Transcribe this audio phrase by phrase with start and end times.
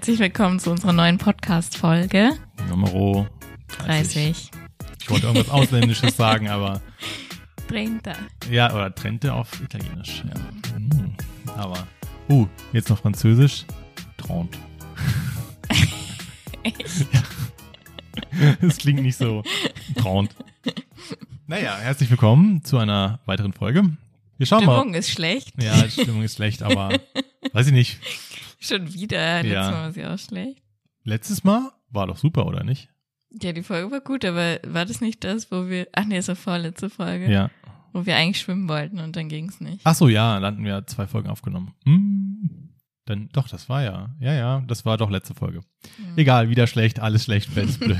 [0.00, 2.30] Herzlich willkommen zu unserer neuen Podcast-Folge
[2.70, 3.28] Nummer
[3.68, 3.84] 30.
[3.84, 4.50] 30.
[4.98, 6.80] Ich wollte irgendwas Ausländisches sagen, aber
[7.68, 8.00] 30.
[8.50, 10.24] ja, oder Trente auf Italienisch.
[10.26, 10.40] Ja.
[10.74, 11.14] Hm,
[11.54, 11.86] Aber,
[12.30, 13.66] uh, jetzt noch Französisch.
[14.16, 14.58] Trente.
[17.12, 18.56] Ja.
[18.62, 19.42] Es klingt nicht so
[19.96, 20.34] traunt.
[21.46, 23.98] Naja, herzlich willkommen zu einer weiteren Folge.
[24.38, 24.98] Wir schauen Stimmung mal.
[24.98, 25.62] ist schlecht.
[25.62, 26.88] Ja, die Stimmung ist schlecht, aber
[27.52, 27.98] weiß ich nicht.
[28.60, 29.42] Schon wieder.
[29.42, 29.70] Letztes Ja.
[29.70, 30.62] Mal war sie auch schlecht.
[31.04, 32.88] Letztes Mal war doch super, oder nicht?
[33.42, 36.28] Ja, die Folge war gut, aber war das nicht das, wo wir, ach nee, das
[36.28, 37.50] war vorletzte Folge, Ja.
[37.92, 39.80] wo wir eigentlich schwimmen wollten und dann ging's nicht.
[39.84, 41.72] Ach so, ja, dann hatten wir zwei Folgen aufgenommen.
[41.84, 42.70] Hm.
[43.06, 44.14] Dann, doch, das war ja.
[44.20, 45.60] Ja, ja, das war doch letzte Folge.
[45.96, 46.16] Hm.
[46.16, 47.98] Egal, wieder schlecht, alles schlecht, Best blöd.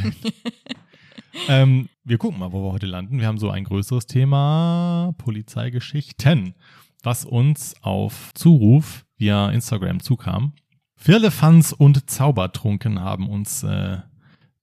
[1.48, 3.18] ähm, wir gucken mal, wo wir heute landen.
[3.20, 6.54] Wir haben so ein größeres Thema, Polizeigeschichten,
[7.02, 10.54] was uns auf Zuruf via Instagram zukam.
[10.96, 13.98] Firlefanz und Zaubertrunken haben uns, äh,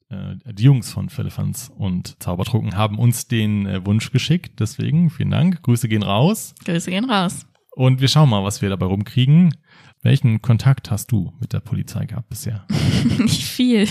[0.10, 4.60] äh, die Jungs von Firlefanz und Zaubertrunken haben uns den äh, Wunsch geschickt.
[4.60, 5.62] Deswegen vielen Dank.
[5.64, 6.54] Grüße gehen raus.
[6.66, 7.46] Grüße gehen raus.
[7.72, 9.56] Und wir schauen mal, was wir dabei rumkriegen.
[10.02, 12.66] Welchen Kontakt hast du mit der Polizei gehabt bisher?
[13.18, 13.88] nicht viel.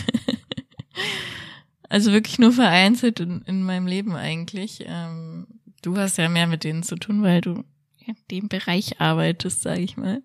[1.89, 4.85] Also wirklich nur vereinzelt in, in meinem Leben eigentlich.
[4.87, 5.47] Ähm,
[5.83, 7.65] du hast ja mehr mit denen zu tun, weil du
[8.07, 10.23] in dem Bereich arbeitest, sage ich mal.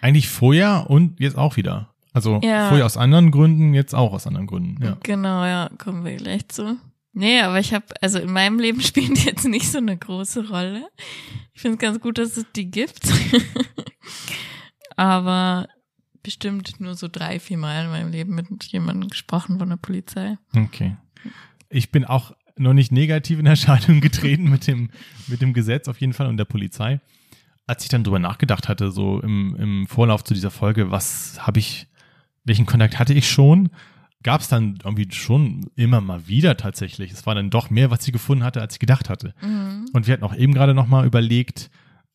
[0.00, 1.92] Eigentlich vorher und jetzt auch wieder.
[2.12, 2.68] Also Ja.
[2.68, 4.82] vorher aus anderen Gründen, jetzt auch aus anderen Gründen.
[4.82, 4.96] Ja.
[5.02, 6.76] Genau, ja, kommen wir gleich zu.
[7.12, 10.48] Nee, aber ich habe, also in meinem Leben spielen die jetzt nicht so eine große
[10.48, 10.86] Rolle.
[11.54, 13.00] Ich finde es ganz gut, dass es die gibt.
[14.96, 15.68] aber
[16.22, 20.38] bestimmt nur so drei, vier Mal in meinem Leben mit jemandem gesprochen von der Polizei.
[20.56, 20.96] Okay.
[21.68, 24.90] Ich bin auch noch nicht negativ in Erscheinung getreten mit dem,
[25.26, 27.00] mit dem Gesetz auf jeden Fall und der Polizei.
[27.66, 31.58] Als ich dann drüber nachgedacht hatte, so im, im Vorlauf zu dieser Folge, was habe
[31.58, 31.88] ich,
[32.44, 33.70] welchen Kontakt hatte ich schon,
[34.22, 37.12] gab es dann irgendwie schon immer mal wieder tatsächlich.
[37.12, 39.34] Es war dann doch mehr, was ich gefunden hatte, als ich gedacht hatte.
[39.40, 39.86] Mhm.
[39.92, 41.70] Und wir hatten auch eben gerade nochmal überlegt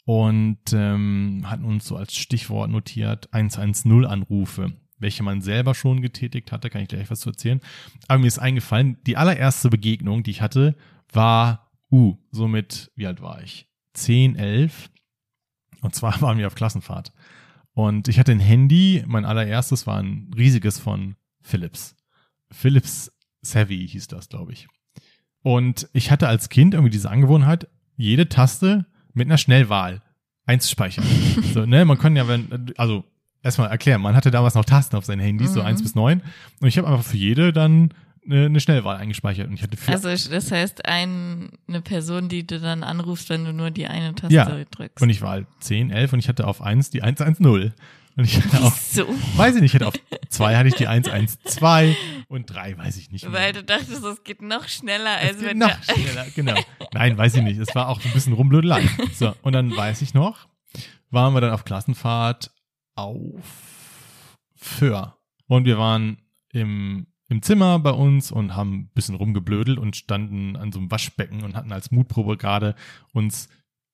[0.05, 6.69] und ähm, hatten uns so als Stichwort notiert 110-Anrufe, welche man selber schon getätigt hatte,
[6.69, 7.61] kann ich gleich was zu erzählen.
[8.07, 10.75] Aber mir ist eingefallen, die allererste Begegnung, die ich hatte,
[11.13, 13.67] war, uh, somit, wie alt war ich?
[13.93, 14.89] 10, 11.
[15.81, 17.11] Und zwar waren wir auf Klassenfahrt.
[17.73, 21.95] Und ich hatte ein Handy, mein allererstes war ein riesiges von Philips.
[22.51, 23.11] Philips
[23.41, 24.67] Savvy hieß das, glaube ich.
[25.41, 30.01] Und ich hatte als Kind irgendwie diese Angewohnheit, jede Taste mit einer Schnellwahl
[30.45, 31.05] einzuspeichern.
[31.53, 33.05] so, ne, man kann ja, wenn, also
[33.41, 35.67] erstmal erklären, man hatte damals noch Tasten auf seinen Handys, so Mhm.
[35.67, 36.21] 1 bis 9.
[36.59, 37.93] Und ich habe einfach für jede dann
[38.25, 39.47] eine, eine Schnellwahl eingespeichert.
[39.47, 43.45] Und ich hatte für, Also das heißt, ein, eine Person, die du dann anrufst, wenn
[43.45, 44.45] du nur die eine Taste Ja.
[44.45, 45.01] drückst.
[45.01, 47.73] und ich war halt 10, 11 und ich hatte auf 1 die 110.
[48.17, 49.07] Und ich hatte auf, Wieso?
[49.37, 49.93] weiß ich nicht, ich hatte auf
[50.29, 51.95] 2 hatte ich die 112
[52.27, 53.23] und 3 weiß ich nicht.
[53.23, 53.33] mehr.
[53.33, 56.55] Weil du dachtest, es geht noch schneller, Es als geht wenn noch der- schneller, genau.
[56.93, 57.57] Nein, weiß ich nicht.
[57.57, 58.83] Es war auch ein bisschen rumblödelei.
[59.13, 60.47] So, und dann weiß ich noch,
[61.09, 62.51] waren wir dann auf Klassenfahrt
[62.95, 63.41] auf
[64.55, 65.17] Föhr.
[65.47, 66.17] Und wir waren
[66.51, 70.91] im, im Zimmer bei uns und haben ein bisschen rumgeblödelt und standen an so einem
[70.91, 72.75] Waschbecken und hatten als Mutprobe gerade
[73.13, 73.47] uns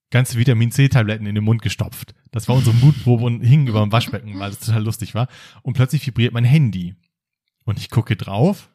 [0.09, 2.15] ganze Vitamin C-Tabletten in den Mund gestopft.
[2.31, 5.27] Das war unsere Mutprobe und hingen über dem Waschbecken, weil es total lustig war.
[5.63, 6.95] Und plötzlich vibriert mein Handy.
[7.65, 8.69] Und ich gucke drauf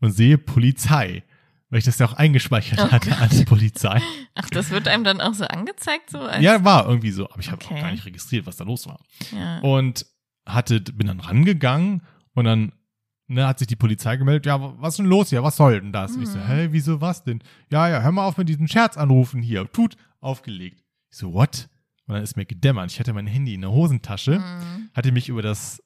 [0.00, 1.22] und sehe Polizei.
[1.68, 4.00] Weil ich das ja auch eingespeichert Oh hatte als Polizei.
[4.34, 7.30] Ach, das wird einem dann auch so angezeigt, so als, Ja, war irgendwie so.
[7.30, 7.74] Aber ich habe Okay.
[7.76, 8.98] auch gar nicht registriert, was da los war.
[9.32, 9.60] ja.
[9.60, 10.04] Und
[10.46, 12.02] hatte, bin dann rangegangen
[12.34, 12.72] und dann
[13.30, 15.42] ne, hat sich die Polizei gemeldet, ja, was ist denn los hier?
[15.42, 16.16] Was soll denn das?
[16.16, 16.46] Ich so, Mhm.
[16.46, 17.42] hä, wieso was denn?
[17.70, 19.70] Ja, ja, hör mal auf mit diesen Scherzanrufen hier.
[19.72, 20.82] Tut, aufgelegt.
[21.10, 21.68] Ich so, what?
[22.06, 22.90] Und dann ist mir gedämmert.
[22.92, 24.90] Ich hatte mein Handy in der Hosentasche, Mhm.
[24.94, 25.82] hatte mich über das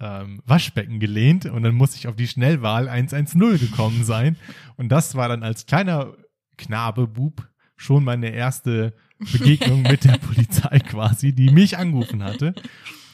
[0.00, 4.36] ähm, Waschbecken gelehnt und dann musste ich auf die Schnellwahl 110 gekommen sein.
[4.76, 6.14] Und das war dann als kleiner
[6.58, 8.94] Knabe, Bub, schon meine erste
[9.32, 12.52] Begegnung mit der Polizei quasi, die mich angerufen hatte.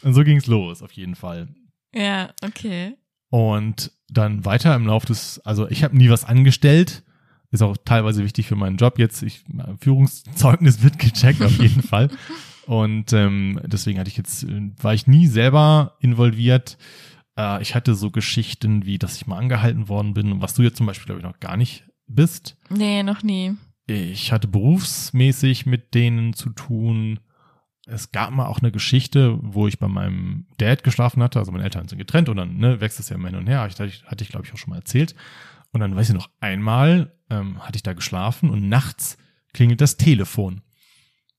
[0.02, 1.48] Und so ging's los, auf jeden Fall.
[1.94, 2.96] ja, okay.
[3.30, 7.02] Und dann weiter im Lauf des, also ich habe nie was angestellt.
[7.50, 9.22] Ist auch teilweise wichtig für meinen Job jetzt.
[9.22, 9.44] Ich,
[9.80, 12.10] Führungszeugnis wird gecheckt auf jeden Fall.
[12.66, 16.76] Und ähm, deswegen hatte ich jetzt, äh, war ich nie selber involviert.
[17.38, 20.76] Äh, ich hatte so Geschichten wie, dass ich mal angehalten worden bin, was du jetzt
[20.76, 22.58] zum Beispiel, glaube ich, noch gar nicht bist.
[22.68, 23.54] Nee, noch nie.
[23.86, 27.20] Ich hatte berufsmäßig mit denen zu tun.
[27.90, 31.38] Es gab mal auch eine Geschichte, wo ich bei meinem Dad geschlafen hatte.
[31.38, 33.66] Also meine Eltern sind getrennt und dann ne, wächst es ja immer hin und her.
[33.66, 35.14] Ich, hatte, hatte ich, glaube ich, auch schon mal erzählt.
[35.72, 39.16] Und dann weiß ich noch einmal, ähm, hatte ich da geschlafen und nachts
[39.54, 40.60] klingelt das Telefon.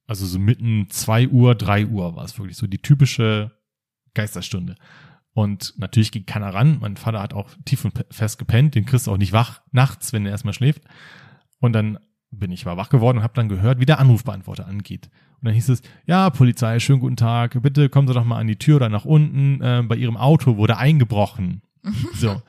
[0.08, 3.52] Also so mitten zwei Uhr, drei Uhr war es wirklich so die typische
[4.16, 4.76] Geisterstunde.
[5.34, 6.80] Und natürlich ging keiner ran.
[6.82, 8.74] Mein Vater hat auch tief und fest gepennt.
[8.74, 10.82] Den kriegst du auch nicht wach nachts, wenn er erstmal schläft.
[11.60, 12.00] Und dann
[12.32, 15.10] bin ich mal wach geworden und habe dann gehört, wie der Anrufbeantworter angeht.
[15.42, 18.48] Und dann hieß es, ja, Polizei, schönen guten Tag, bitte kommen Sie doch mal an
[18.48, 19.62] die Tür oder nach unten.
[19.62, 21.62] Äh, bei Ihrem Auto wurde eingebrochen.
[22.14, 22.42] so.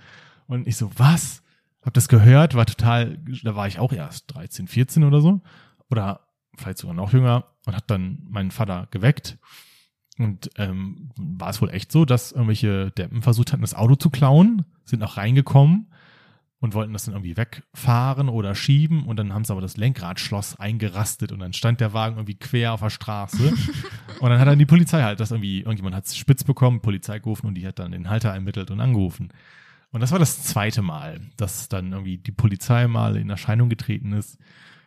[0.46, 1.42] Und ich so, was?
[1.82, 5.40] Hab das gehört, war total, da war ich auch erst 13, 14 oder so.
[5.88, 6.26] Oder
[6.56, 9.38] vielleicht sogar noch jünger und hab dann meinen Vater geweckt.
[10.18, 14.10] Und ähm, war es wohl echt so, dass irgendwelche Deppen versucht hatten, das Auto zu
[14.10, 15.89] klauen, sind auch reingekommen
[16.60, 20.60] und wollten das dann irgendwie wegfahren oder schieben und dann haben sie aber das Lenkradschloss
[20.60, 23.52] eingerastet und dann stand der Wagen irgendwie quer auf der Straße
[24.20, 27.18] und dann hat dann die Polizei halt das irgendwie, irgendjemand hat es spitz bekommen, Polizei
[27.18, 29.32] gerufen und die hat dann den Halter ermittelt und angerufen.
[29.92, 34.12] Und das war das zweite Mal, dass dann irgendwie die Polizei mal in Erscheinung getreten
[34.12, 34.38] ist.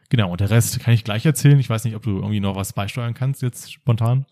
[0.09, 1.59] Genau, und der Rest kann ich gleich erzählen.
[1.59, 4.25] Ich weiß nicht, ob du irgendwie noch was beisteuern kannst jetzt spontan.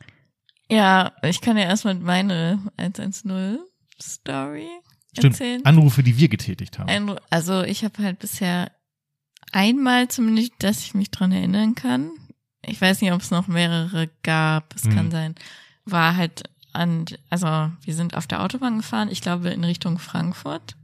[0.70, 3.60] Ja, ich kann ja erstmal meine 110
[4.02, 4.70] Story
[5.18, 5.66] Stimmt, erzählen.
[5.66, 6.90] Anrufe, die wir getätigt haben.
[6.90, 8.72] Ein, also ich habe halt bisher
[9.52, 12.12] einmal zumindest, dass ich mich dran erinnern kann.
[12.66, 14.74] Ich weiß nicht, ob es noch mehrere gab.
[14.76, 14.96] Es Hm.
[14.96, 15.36] kann sein.
[15.86, 16.44] War halt
[16.74, 17.48] an, also
[17.84, 19.10] wir sind auf der Autobahn gefahren.
[19.12, 20.76] Ich glaube in Richtung Frankfurt.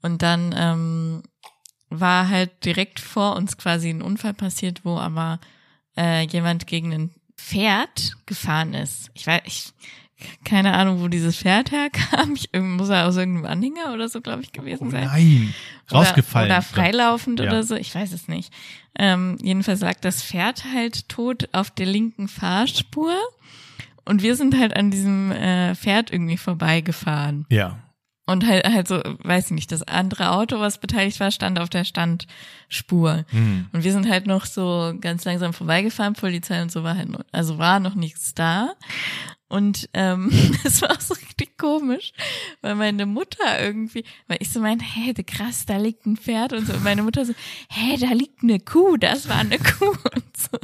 [0.00, 1.22] Und dann ähm,
[1.90, 5.38] war halt direkt vor uns quasi ein Unfall passiert, wo aber
[5.96, 9.10] äh, jemand gegen ein Pferd gefahren ist.
[9.14, 9.72] Ich weiß, ich
[10.44, 12.34] keine Ahnung, wo dieses Pferd herkam.
[12.34, 15.04] Ich, muss er aus irgendeinem Anhänger oder so, glaube ich, oh gewesen sein.
[15.04, 15.54] nein,
[15.90, 16.50] rausgefallen.
[16.50, 17.46] Oder, freilaufend Ja.
[17.46, 18.52] oder so, ich weiß es nicht.
[18.98, 23.14] Ähm, jedenfalls lag das Pferd halt tot auf der linken Fahrspur
[24.04, 27.46] und wir sind halt an diesem äh, Pferd irgendwie vorbeigefahren.
[27.48, 27.78] Ja,
[28.26, 31.70] Und halt, halt so, weiß ich nicht, das andere Auto, was beteiligt war, stand auf
[31.70, 33.24] der Standspur.
[33.30, 33.66] hm.
[33.72, 37.24] Und wir sind halt noch so ganz langsam vorbeigefahren, Polizei und so war halt, noch,
[37.32, 38.72] also war noch nichts da.
[39.52, 40.30] Und ähm,
[40.64, 42.12] es war auch so richtig komisch,
[42.62, 46.66] weil meine Mutter irgendwie, weil ich so meine, hä, krass, da liegt ein Pferd und
[46.66, 46.72] so.
[46.72, 47.34] Und meine Mutter so,
[47.68, 50.58] hä, da liegt eine Kuh, das war eine Kuh und so.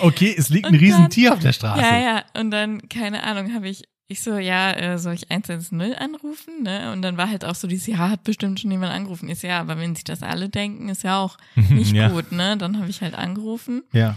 [0.00, 1.80] Okay, es liegt ein Und dann- Riesentier auf der Straße.
[1.80, 2.24] Ja, ja.
[2.38, 6.62] Und dann, keine Ahnung, habe ich, ich so, ja, äh, soll ich 110 anrufen?
[6.62, 6.92] Ne?
[6.92, 9.28] Und dann war halt auch so dieses, ja, hat bestimmt schon jemand angerufen.
[9.28, 11.36] Ist ja, aber wenn sich das alle denken, ist ja auch
[11.70, 12.08] nicht Ja.
[12.08, 12.56] gut, ne?
[12.56, 13.82] Dann habe ich halt angerufen.
[13.92, 14.16] ja.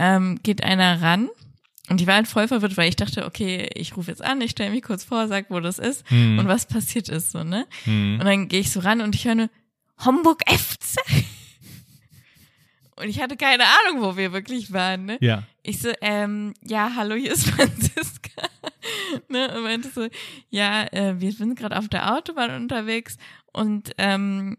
[0.00, 1.28] Ähm, geht einer ran.
[1.88, 4.50] Und die war halt voll verwirrt, weil ich dachte, okay, ich rufe jetzt an, ich
[4.50, 6.38] stelle mich kurz vor, sag, wo das ist Hm.
[6.38, 7.66] und was passiert ist, so, ne?
[7.84, 8.18] Hm.
[8.20, 9.50] Und dann gehe ich so ran und ich höre nur,
[10.04, 10.96] Homburg FC.
[12.96, 15.18] Und ich hatte keine Ahnung, wo wir wirklich waren, ne?
[15.20, 15.44] Ja.
[15.62, 18.42] Ich so, ähm, ja, hallo, hier ist Franziska.
[19.28, 19.56] ne?
[19.56, 20.08] Und meinte so,
[20.50, 23.16] ja, äh, wir sind gerade auf der Autobahn unterwegs
[23.52, 24.58] und ähm,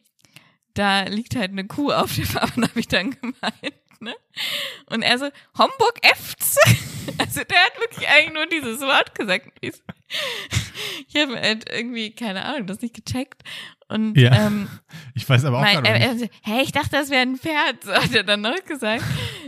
[0.74, 3.74] da liegt halt eine Kuh auf der Fahrbahn, habe ich dann gemeint.
[4.02, 4.16] Ne?
[4.88, 6.58] Und er so, Homburg FC.
[7.18, 9.50] Also der hat wirklich eigentlich nur dieses Wort gesagt.
[9.62, 9.74] Ich
[11.18, 13.42] habe halt irgendwie, keine Ahnung, das nicht gecheckt.
[13.88, 14.46] Und Ja.
[14.46, 14.70] ähm,
[15.22, 16.32] Ich weiß aber auch mein, gar er, nicht.
[16.44, 19.04] hey, ich dachte, das wäre ein Pferd, so hat er dann noch gesagt.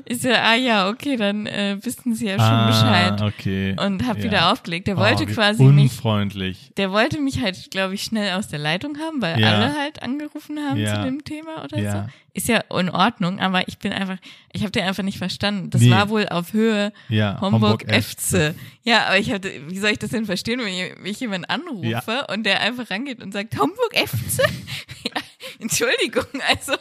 [0.05, 3.21] Ich so, ah ja, okay, dann äh, wissen Sie ja schon ah, Bescheid.
[3.21, 3.75] okay.
[3.79, 4.23] Und hab Ja.
[4.23, 4.87] wieder aufgelegt.
[4.87, 6.71] Der wollte oh, quasi mich, Unfreundlich.
[6.75, 9.53] der wollte mich halt, glaube ich, schnell aus der Leitung haben, weil Ja.
[9.53, 10.95] alle halt angerufen haben Ja.
[10.95, 12.09] zu dem Thema oder so.
[12.33, 14.15] Ist ja in Ordnung, aber ich bin einfach,
[14.53, 15.69] ich habe den einfach nicht verstanden.
[15.69, 15.91] Das Nee.
[15.91, 18.53] war wohl auf Höhe Ja, Homburg, Homburg FC.
[18.83, 21.87] Ja, aber ich hatte, wie soll ich das denn verstehen, wenn ich- mich jemand anrufe
[21.89, 22.25] Ja.
[22.33, 24.39] und der einfach rangeht und sagt, Homburg FC?
[25.03, 25.11] ja,
[25.59, 26.73] Entschuldigung, also.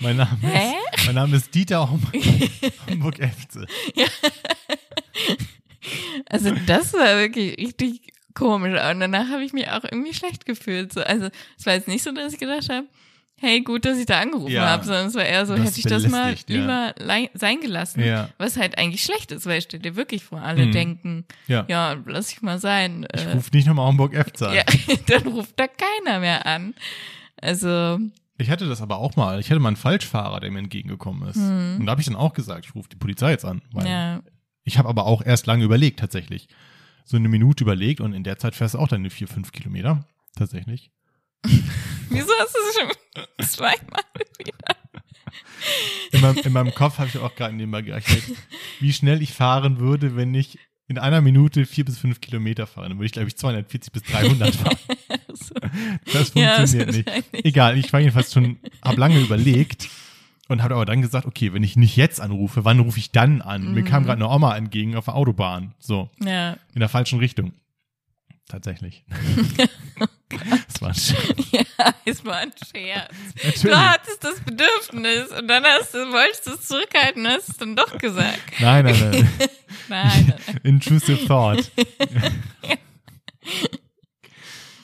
[0.00, 0.74] Mein Name, Hä?
[0.96, 2.02] ist, mein Name ist Dieter Hom
[2.90, 3.66] Homburg FC.
[6.28, 8.72] Also das war wirklich richtig komisch.
[8.90, 10.92] Und danach habe ich mich auch irgendwie schlecht gefühlt.
[10.92, 11.28] So, also
[11.58, 12.86] es war jetzt nicht so, dass ich gedacht habe,
[13.38, 14.66] hey, gut, dass ich da angerufen Ja.
[14.68, 16.38] habe, sondern es war eher so, hätte ich das mal ja.
[16.46, 16.94] lieber
[17.34, 18.02] sein gelassen.
[18.02, 18.30] Ja.
[18.38, 20.72] Was halt eigentlich schlecht ist, weil steht dir wirklich vor, alle Mhm.
[20.72, 21.64] denken, Ja.
[21.68, 23.06] ja, lass ich mal sein.
[23.14, 24.54] Ich Äh, rufe nicht nochmal Homburg FC an.
[24.54, 24.64] ja,
[25.06, 26.74] dann ruft da keiner mehr an.
[27.40, 27.98] Also,
[28.38, 29.40] Ich hatte das aber auch mal.
[29.40, 31.36] Ich hatte mal einen Falschfahrer, der mir entgegengekommen ist.
[31.36, 31.76] Mhm.
[31.80, 33.62] Und da habe ich dann auch gesagt, ich rufe die Polizei jetzt an.
[33.72, 34.22] Weil ja.
[34.64, 36.48] Ich habe aber auch erst lange überlegt, tatsächlich.
[37.04, 40.04] So eine Minute überlegt und in der Zeit fährst du auch deine vier, fünf Kilometer.
[40.34, 40.90] Tatsächlich.
[41.44, 44.02] Wieso hast du es schon zweimal
[44.38, 44.76] wieder?
[46.12, 48.22] In meinem, in meinem Kopf habe ich auch gerade nebenbei gerechnet,
[48.80, 52.88] wie schnell ich fahren würde, wenn ich in einer Minute vier bis fünf Kilometer fahre.
[52.88, 54.76] Dann würde ich, glaube ich, 240 bis 300 fahren.
[55.34, 55.54] So.
[56.12, 57.06] Das Ja, funktioniert nicht.
[57.06, 57.44] wahrscheinlich.
[57.44, 59.88] Egal, ich war jedenfalls schon, habe lange überlegt
[60.48, 63.42] und habe aber dann gesagt, okay, wenn ich nicht jetzt anrufe, wann rufe ich dann
[63.42, 63.74] an?
[63.74, 64.06] Mir kam Mhm.
[64.06, 65.74] gerade eine Oma entgegen auf der Autobahn.
[65.78, 67.52] So, Ja, in der falschen Richtung.
[68.48, 69.04] Tatsächlich.
[70.76, 71.52] es war ein Scherz.
[71.78, 73.12] Ja, es war ein Scherz.
[73.34, 73.76] Du Natürlich.
[73.76, 77.76] hattest das Bedürfnis und dann hast du, wolltest du es zurückhalten und hast es dann
[77.76, 78.40] doch gesagt.
[78.60, 79.28] Nein, nein, nein.
[79.88, 80.60] Nein, nein.
[80.64, 81.70] Intrusive Thought.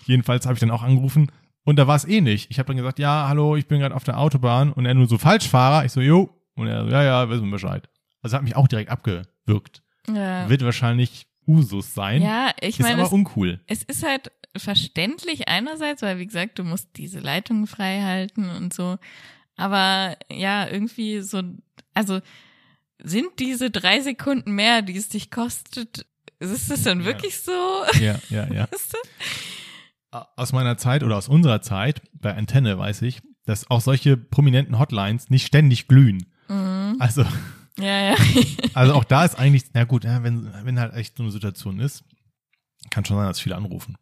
[0.06, 1.30] Jedenfalls habe ich dann auch angerufen
[1.64, 2.50] und da war es eh nicht.
[2.50, 5.06] Ich habe dann gesagt, ja, hallo, ich bin gerade auf der Autobahn und er nur
[5.08, 5.84] so Falschfahrer.
[5.84, 6.30] Ich so, jo.
[6.54, 7.88] Und er so, ja, ja, wissen wir Bescheid.
[8.20, 9.82] Also hat mich auch direkt abgewürgt.
[10.08, 12.22] Ja, Wird wahrscheinlich Usus sein.
[12.22, 13.60] ja ich ist meine, aber es, uncool.
[13.66, 18.72] es ist halt verständlich einerseits, weil wie gesagt, du musst diese Leitungen frei halten und
[18.74, 18.98] so.
[19.56, 21.42] Aber ja, irgendwie so,
[21.94, 22.20] also
[23.02, 26.06] sind diese drei Sekunden mehr, die es dich kostet,
[26.38, 27.06] ist es dann Ja.
[27.06, 27.52] wirklich so?
[28.00, 28.68] Ja, ja, ja.
[28.70, 30.18] Weißt du?
[30.36, 34.78] Aus meiner Zeit oder aus unserer Zeit bei Antenne weiß ich, dass auch solche prominenten
[34.78, 36.26] Hotlines nicht ständig glühen.
[36.48, 36.96] Mhm.
[36.98, 37.24] Also,
[37.78, 38.14] Ja, ja.
[38.74, 42.04] also auch da ist eigentlich, na gut, wenn, wenn halt echt so eine Situation ist,
[42.90, 43.96] kann schon sein, dass viele anrufen.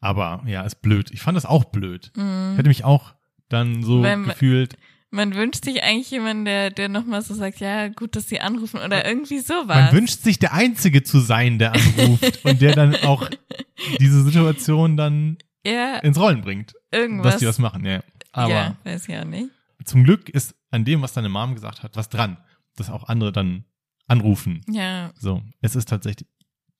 [0.00, 1.10] Aber ja, ist blöd.
[1.10, 2.10] Ich fand das auch blöd.
[2.16, 2.54] Ich Mhm.
[2.56, 3.14] hätte mich auch
[3.48, 4.76] dann so Wenn- gefühlt,
[5.12, 8.78] Man wünscht sich eigentlich jemanden, der, der nochmal so sagt, ja, gut, dass sie anrufen
[8.80, 9.66] oder irgendwie sowas.
[9.66, 13.28] man wünscht sich der Einzige zu sein, der anruft und der dann auch
[13.98, 17.32] diese Situation dann ja, ins Rollen bringt, irgendwas.
[17.32, 17.84] dass die das machen.
[17.84, 18.04] Ja.
[18.30, 19.48] Aber ja, weiß ich auch nicht.
[19.84, 22.38] zum Glück ist an dem, was deine Mom gesagt hat, was dran,
[22.76, 23.64] dass auch andere dann
[24.06, 24.60] anrufen.
[24.68, 26.28] Ja, So, es ist tatsächlich,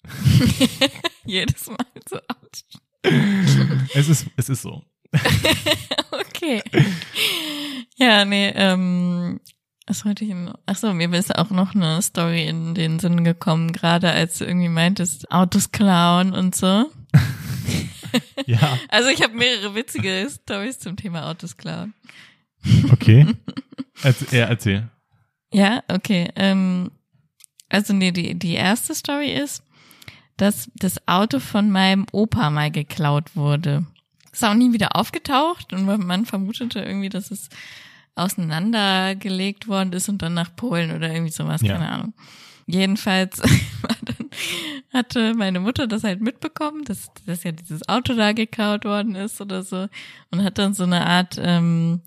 [1.24, 1.76] jedes Mal
[2.08, 2.62] so out.
[3.02, 4.82] Es ist, es ist so.
[6.42, 6.62] Okay.
[7.96, 9.40] Ja, nee, ähm,
[9.86, 10.50] was wollte ich denn?
[10.64, 14.46] Ach so, mir ist auch noch eine Story in den Sinn gekommen, gerade als du
[14.46, 16.90] irgendwie meintest, Autos klauen und so.
[18.46, 21.92] Ja, Also ich habe mehrere witzige Stories zum Thema Autos klauen.
[22.90, 23.26] okay.
[24.02, 24.88] Erzähl, ja, erzähl.
[25.52, 26.30] Ja, okay.
[26.36, 26.90] Ähm,
[27.68, 29.62] also nee, die, die erste Story ist,
[30.40, 33.84] dass das Auto von meinem Opa mal geklaut wurde.
[34.32, 37.48] Ist auch nie wieder aufgetaucht und man vermutete irgendwie, dass es
[38.14, 41.74] auseinandergelegt worden ist und dann nach Polen oder irgendwie sowas, Ja.
[41.74, 42.14] keine Ahnung.
[42.66, 43.42] Jedenfalls
[44.92, 49.40] hatte meine Mutter das halt mitbekommen, dass, dass ja dieses Auto da geklaut worden ist
[49.40, 49.88] oder so
[50.30, 52.00] und hat dann so eine Art ähm,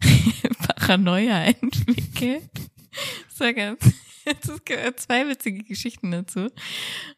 [0.76, 2.50] Paranoia entwickelt.
[3.28, 3.78] Das war ganz,
[4.42, 6.48] es gehört zwei witzige Geschichten dazu.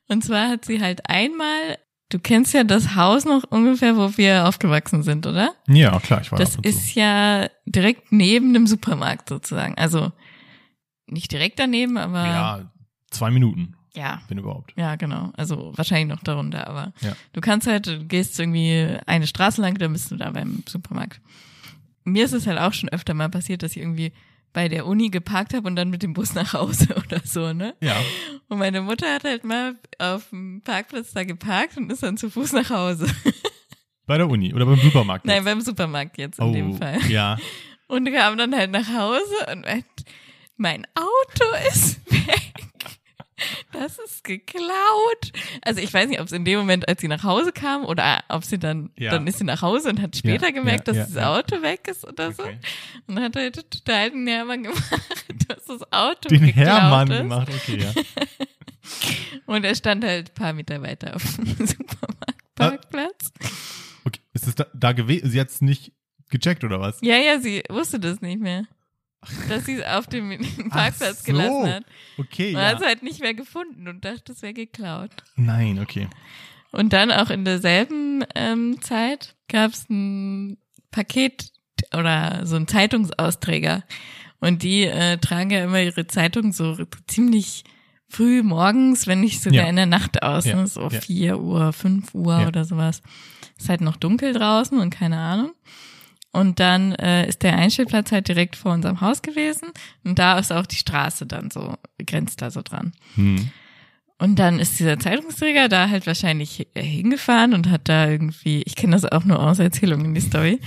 [0.09, 4.47] Und zwar hat sie halt einmal, du kennst ja das Haus noch ungefähr, wo wir
[4.49, 5.55] aufgewachsen sind, oder?
[5.69, 9.76] Ja, klar, ich war Das ist ja direkt neben dem Supermarkt sozusagen.
[9.76, 10.12] Also
[11.07, 12.73] nicht direkt daneben, aber Ja,
[13.11, 14.23] zwei Minuten, ja.
[14.29, 14.73] wenn überhaupt.
[14.76, 15.33] Ja, genau.
[15.37, 17.14] Also wahrscheinlich noch darunter, aber Ja.
[17.33, 21.21] du kannst halt, du gehst irgendwie eine Straße lang, dann bist du da beim Supermarkt.
[22.05, 24.12] Mir ist es halt auch schon öfter mal passiert, dass ich irgendwie
[24.52, 27.75] bei der Uni geparkt habe und dann mit dem Bus nach Hause oder so, ne?
[27.80, 27.97] Ja,
[28.49, 32.30] Und meine Mutter hat halt mal auf dem Parkplatz da geparkt und ist dann zu
[32.30, 33.07] Fuß nach Hause.
[34.07, 35.25] bei der Uni oder beim Supermarkt.
[35.25, 35.45] Nein, jetzt.
[35.45, 37.00] beim Supermarkt jetzt in oh, dem Fall.
[37.09, 37.37] ja.
[37.87, 39.85] Und kam dann halt nach Hause und meint,
[40.57, 42.52] mein Auto ist weg.
[43.73, 45.32] Das ist geklaut.
[45.62, 48.23] Also ich weiß nicht, ob es in dem Moment, als sie nach Hause kam oder
[48.28, 49.11] ob sie dann, Ja.
[49.12, 51.25] dann ist sie nach Hause und hat später Ja, gemerkt, ja, dass das.
[51.25, 52.42] Auto weg ist oder so.
[52.42, 52.59] Okay.
[53.06, 54.82] Und dann hat halt total den Hermann gemacht,
[55.49, 57.18] dass das Auto Den Hermann ist.
[57.18, 57.92] gemacht, okay, ja.
[59.47, 63.32] Und er stand halt ein paar Meter weiter auf dem Supermarktparkplatz.
[64.04, 64.20] okay.
[64.32, 65.30] Ist es da, da gewesen?
[65.30, 65.92] Sie hat es nicht
[66.30, 66.99] gecheckt oder was?
[67.02, 68.64] Ja, ja, sie wusste das nicht mehr.
[69.48, 70.30] Dass sie es auf dem
[70.70, 71.32] Parkplatz so.
[71.32, 71.84] gelassen hat.
[72.18, 72.68] Okay, Und ja.
[72.68, 75.10] hat es halt nicht mehr gefunden und dachte, es wäre geklaut.
[75.36, 76.08] Nein, okay.
[76.72, 80.56] Und dann auch in derselben ähm, Zeit gab es ein
[80.90, 81.50] Paket
[81.92, 83.82] oder so ein Zeitungsausträger.
[84.40, 87.64] Und die äh, tragen ja immer ihre Zeitung so ziemlich
[88.08, 89.68] früh morgens, wenn nicht sogar Ja.
[89.68, 90.44] in der Nacht aus.
[90.46, 90.66] Ja, Ne?
[90.66, 91.00] So ja.
[91.00, 92.48] 4 Uhr, 5 Uhr Ja.
[92.48, 93.02] oder sowas.
[93.58, 95.52] Ist halt noch dunkel draußen und keine Ahnung.
[96.32, 99.68] Und dann äh, ist der Einstellplatz halt direkt vor unserem Haus gewesen.
[100.04, 101.75] Und da ist auch die Straße dann so,
[102.06, 102.92] grenzt da so dran.
[103.16, 103.50] Hm.
[104.18, 108.76] Und dann ist dieser Zeitungsträger da halt wahrscheinlich äh, hingefahren und hat da irgendwie, ich
[108.76, 110.60] kenne das auch nur aus Erzählungen, die Story,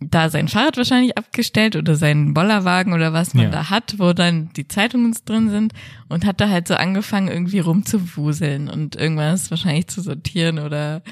[0.00, 3.50] da sein Fahrrad wahrscheinlich abgestellt oder seinen Bollerwagen oder was man Ja.
[3.50, 5.72] da hat, wo dann die Zeitungen drin sind
[6.08, 11.02] und hat da halt so angefangen irgendwie rumzuwuseln und irgendwas wahrscheinlich zu sortieren oder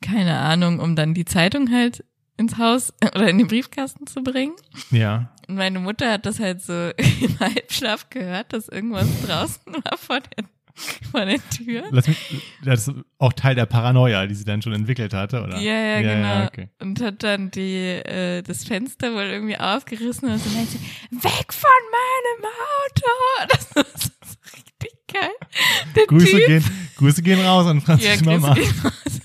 [0.00, 2.04] keine Ahnung, um dann die Zeitung halt
[2.36, 4.54] ins Haus oder in den Briefkasten zu bringen.
[4.90, 5.32] Ja.
[5.48, 6.72] Und meine Mutter hat das halt so
[7.20, 10.44] im Halbschlaf gehört, dass irgendwas draußen war vor der,
[11.10, 11.84] vor der Tür.
[11.90, 12.18] Lass mich,
[12.64, 15.58] das ist auch Teil der Paranoia, die sie dann schon entwickelt hatte, oder?
[15.58, 16.46] Ja, ja, genau.
[16.46, 16.68] okay.
[16.80, 20.78] Und hat dann die, äh, das Fenster wohl irgendwie aufgerissen und so meinte,
[21.10, 23.10] weg von meinem Auto!
[23.48, 25.30] Das ist so richtig geil.
[25.94, 26.64] Der Grüße Typ, gehen,
[26.96, 28.54] Grüße gehen raus an ja, Franzis Grüße Mama.
[28.54, 29.20] gehen raus.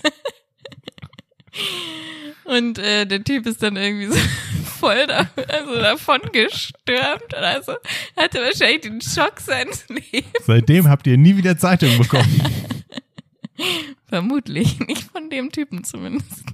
[2.48, 4.14] Und äh, der Typ ist dann irgendwie so
[4.78, 7.34] voll da, also davon gestürmt.
[7.34, 7.72] Also
[8.16, 10.32] hatte wahrscheinlich den Schock seines Lebens.
[10.46, 12.42] Seitdem habt ihr nie wieder Zeitung bekommen.
[14.06, 16.44] Vermutlich, nicht von dem Typen zumindest.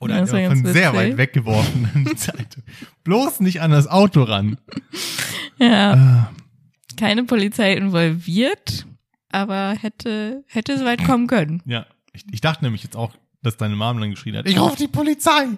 [0.00, 0.94] Oder Das von ganz sehr witzig.
[1.12, 2.62] weit weggeworfen an die Zeitung.
[3.04, 4.58] Bloß nicht an das Auto ran.
[5.58, 6.32] Ja, Ah,
[6.98, 8.86] keine Polizei involviert,
[9.30, 11.62] aber hätte, hätte so weit kommen können.
[11.64, 13.12] Ja, ich, ich dachte nämlich jetzt auch,
[13.44, 15.48] dass deine Mom dann geschrien hat, ich rufe die Polizei,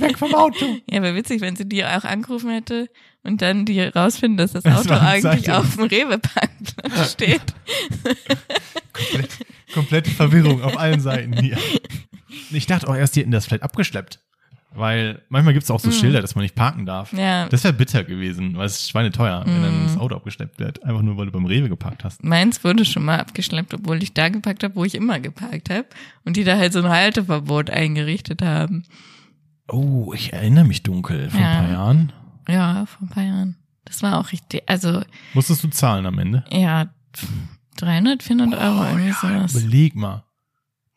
[0.00, 0.66] weg vom Auto.
[0.90, 2.88] Ja, wäre witzig, wenn sie die auch angerufen hätte
[3.22, 5.54] und dann die rausfinden, dass das Das Auto eigentlich Zeitung.
[5.54, 7.42] auf dem Rewe-Parkplatz steht.
[8.92, 9.30] Komplett,
[9.72, 11.58] komplette Verwirrung auf allen Seiten hier.
[12.50, 14.20] Ich dachte auch erst, die hätten das vielleicht abgeschleppt.
[14.74, 17.12] Weil manchmal gibt es auch so Schilder, dass man nicht parken darf.
[17.14, 17.48] Ja.
[17.48, 19.86] Das wäre bitter gewesen, weil es ist schweineteuer, wenn dann Mhm.
[19.86, 20.84] das Auto abgeschleppt wird.
[20.84, 22.22] Einfach nur, weil du beim Rewe geparkt hast.
[22.22, 25.86] Meins wurde schon mal abgeschleppt, obwohl ich da geparkt habe, wo ich immer geparkt habe.
[26.24, 28.84] Und die da halt so ein Halteverbot eingerichtet haben.
[29.68, 31.50] Oh, ich erinnere mich dunkel vor Ja.
[31.50, 32.12] ein paar Jahren.
[32.48, 33.56] Ja, vor ein paar Jahren.
[33.84, 36.44] Das war auch richtig, also Musstest du zahlen am Ende?
[36.50, 36.88] ja,
[37.78, 39.54] 300, 400 Euro irgendwie sowas.
[39.54, 40.24] Überleg mal.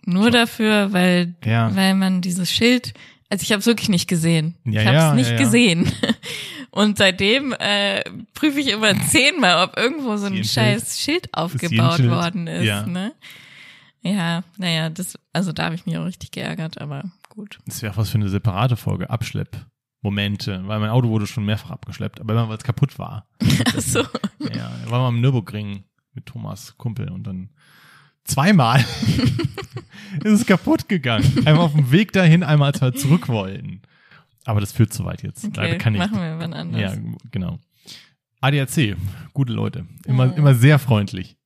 [0.06, 1.74] Nur dafür, weil, Ja.
[1.76, 2.94] weil man dieses Schild,
[3.32, 4.56] also ich habe es wirklich nicht gesehen.
[4.66, 5.92] Ja, ich habe es ja, nicht ja, gesehen.
[6.72, 11.00] Und seitdem äh, prüfe ich immer zehnmal, ob irgendwo so Ist ein hier ein scheiß
[11.00, 12.12] Schild ein aufgebaut Schild?
[12.12, 12.66] worden ist.
[12.66, 12.86] Ja.
[12.86, 13.14] Ne?
[14.02, 17.60] Ja, naja, das, also da habe ich mich auch richtig geärgert, aber gut.
[17.66, 19.10] Das wäre auch was für eine separate Folge.
[19.10, 20.64] Abschlepp-Momente.
[20.66, 23.28] Weil mein Auto wurde schon mehrfach abgeschleppt, aber immer weil es kaputt war.
[23.66, 24.02] Ach so.
[24.40, 27.50] Ja, waren mal am Nürburgring mit Thomas Kumpel und dann
[28.32, 28.80] zweimal
[30.24, 31.26] ist es kaputt gegangen.
[31.46, 33.82] Einmal auf dem Weg dahin, einmal als wir zurück wollten.
[34.46, 35.46] Aber das führt zu weit jetzt.
[35.46, 36.00] Okay, kann ich.
[36.00, 36.82] machen wir wann anders.
[36.82, 36.94] Ja,
[37.32, 37.60] genau.
[38.42, 38.96] ADAC,
[39.34, 39.86] gute Leute.
[40.06, 40.34] Immer, Mhm.
[40.34, 41.38] immer sehr freundlich.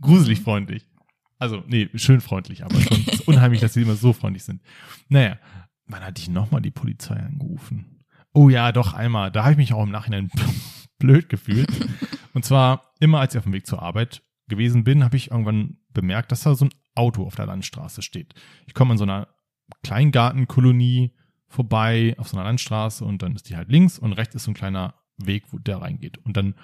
[0.00, 0.86] Gruselig freundlich.
[1.38, 4.60] Also, nee, schön freundlich, aber schon unheimlich, dass sie immer so freundlich sind.
[5.08, 5.38] Naja,
[5.86, 8.04] wann hatte ich nochmal die Polizei angerufen?
[8.32, 9.30] Oh ja, doch einmal.
[9.30, 10.30] Da habe ich mich auch im Nachhinein
[10.98, 11.68] blöd gefühlt.
[12.34, 15.76] Und zwar immer, als ich auf dem Weg zur Arbeit gewesen bin, habe ich irgendwann
[15.92, 18.34] bemerkt, dass da so ein Auto auf der Landstraße steht.
[18.66, 19.28] Ich komme an so einer
[19.82, 21.12] Kleingartenkolonie
[21.48, 24.50] vorbei auf so einer Landstraße und dann ist die halt links und rechts ist so
[24.50, 26.18] ein kleiner Weg, wo der reingeht.
[26.18, 26.54] Und dann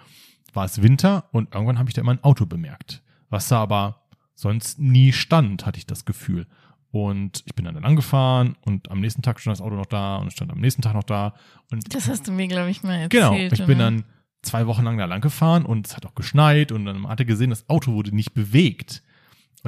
[0.53, 4.07] war es Winter und irgendwann habe ich da immer ein Auto bemerkt, was da aber
[4.35, 6.47] sonst nie stand, hatte ich das Gefühl.
[6.91, 10.33] Und ich bin dann, angefahren und am nächsten Tag stand das Auto noch da und
[10.33, 11.35] stand am nächsten Tag noch da.
[11.71, 13.11] Und Das hast du mir, glaube ich, mal erzählt.
[13.11, 14.05] Genau, ich bin dann
[14.43, 17.51] zwei Wochen lang da lang gefahren und es hat auch geschneit und dann hatte gesehen,
[17.51, 19.03] das Auto wurde nicht bewegt.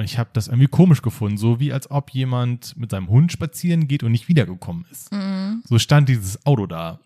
[0.01, 3.31] Und ich habe das irgendwie komisch gefunden, so wie als ob jemand mit seinem Hund
[3.31, 5.11] spazieren geht und nicht wiedergekommen ist.
[5.11, 5.61] Mhm.
[5.63, 6.99] So stand dieses Auto da.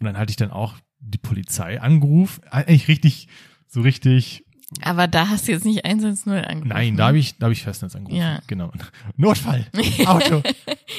[0.00, 3.28] Und dann hatte ich dann auch die Polizei angerufen, eigentlich richtig,
[3.68, 4.44] so richtig,
[4.82, 6.68] Aber da hast du jetzt nicht 110 angerufen.
[6.68, 8.20] nein, da habe ich, da habe ich Festnetz angerufen.
[8.20, 8.40] Ja.
[8.48, 8.72] Genau.
[9.16, 9.64] Notfall,
[10.06, 10.42] Auto.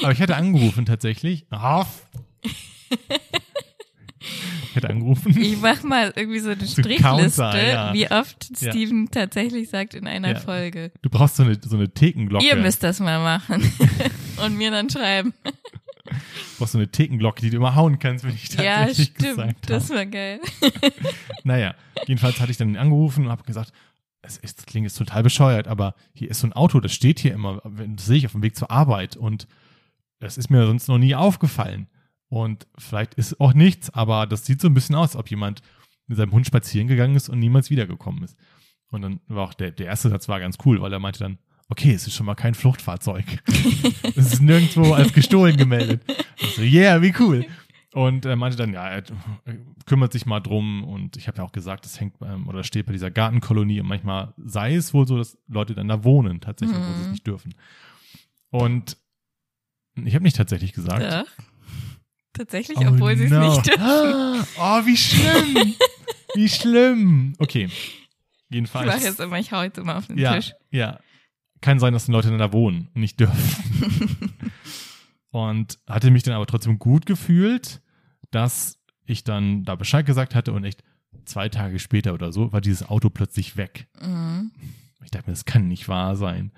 [0.01, 1.45] Aber ich hätte angerufen tatsächlich.
[1.51, 2.07] Raff.
[4.69, 5.35] Ich hätte angerufen.
[5.39, 7.01] Ich mach mal irgendwie so eine Strichliste,
[7.41, 7.93] Counter, ja.
[7.93, 8.71] wie oft Ja.
[8.71, 10.39] Steven tatsächlich sagt in einer Ja.
[10.39, 10.91] Folge.
[11.01, 12.45] Du brauchst so eine, so eine Thekenglocke.
[12.45, 13.63] Ihr müsst das mal machen.
[14.45, 15.33] Und mir dann schreiben.
[15.43, 15.51] Du
[16.59, 19.29] brauchst so eine Thekenglocke, die du immer hauen kannst, wenn ich Ja, tatsächlich stimmt.
[19.37, 19.95] gesagt Das habe.
[19.95, 20.39] war geil.
[21.43, 21.73] Naja,
[22.05, 23.71] jedenfalls hatte ich dann angerufen und habe gesagt,
[24.21, 27.19] es ist, das klingt jetzt total bescheuert, aber hier ist so ein Auto, das steht
[27.19, 27.61] hier immer,
[27.95, 29.47] das sehe ich auf dem Weg zur Arbeit und
[30.19, 31.87] das ist mir sonst noch nie aufgefallen.
[32.29, 35.61] Und vielleicht ist auch nichts, aber das sieht so ein bisschen aus, als ob jemand
[36.07, 38.37] mit seinem Hund spazieren gegangen ist und niemals wiedergekommen ist.
[38.89, 41.37] Und dann war auch der, der erste Satz war ganz cool, weil er meinte dann,
[41.69, 43.25] okay, es ist schon mal kein Fluchtfahrzeug.
[44.15, 46.01] es ist nirgendwo als gestohlen gemeldet.
[46.37, 47.45] Ich so, yeah, wie cool.
[47.93, 49.03] Und er meinte dann, ja, er
[49.85, 50.83] kümmert sich mal drum.
[50.83, 53.81] Und ich habe ja auch gesagt, das hängt ähm, oder steht bei dieser Gartenkolonie.
[53.81, 57.05] Und manchmal sei es wohl so, dass Leute dann da wohnen, tatsächlich, wo sie es
[57.05, 57.11] Mhm.
[57.11, 57.53] nicht dürfen.
[58.49, 58.97] Und
[59.95, 61.01] ich habe nicht tatsächlich gesagt.
[61.03, 61.45] Doch.
[62.37, 63.49] Tatsächlich, Oh, obwohl sie es no.
[63.49, 63.83] nicht dürfen.
[64.59, 65.73] Oh, wie schlimm.
[66.35, 67.33] wie schlimm.
[67.39, 67.65] Okay.
[67.65, 69.03] Ich mache Jedenfalls.
[69.03, 70.53] jetzt immer, ich hau jetzt immer auf den Ja, Tisch.
[70.71, 70.99] ja.
[71.61, 74.35] Kann sein, dass die Leute dann da wohnen und nicht dürfen.
[75.31, 77.81] und hatte mich dann aber trotzdem gut gefühlt,
[78.31, 80.83] dass ich dann da Bescheid gesagt hatte und echt
[81.25, 83.87] zwei Tage später oder so war dieses Auto plötzlich weg.
[84.01, 84.51] Mhm.
[85.03, 86.51] Ich dachte mir, das kann nicht wahr sein.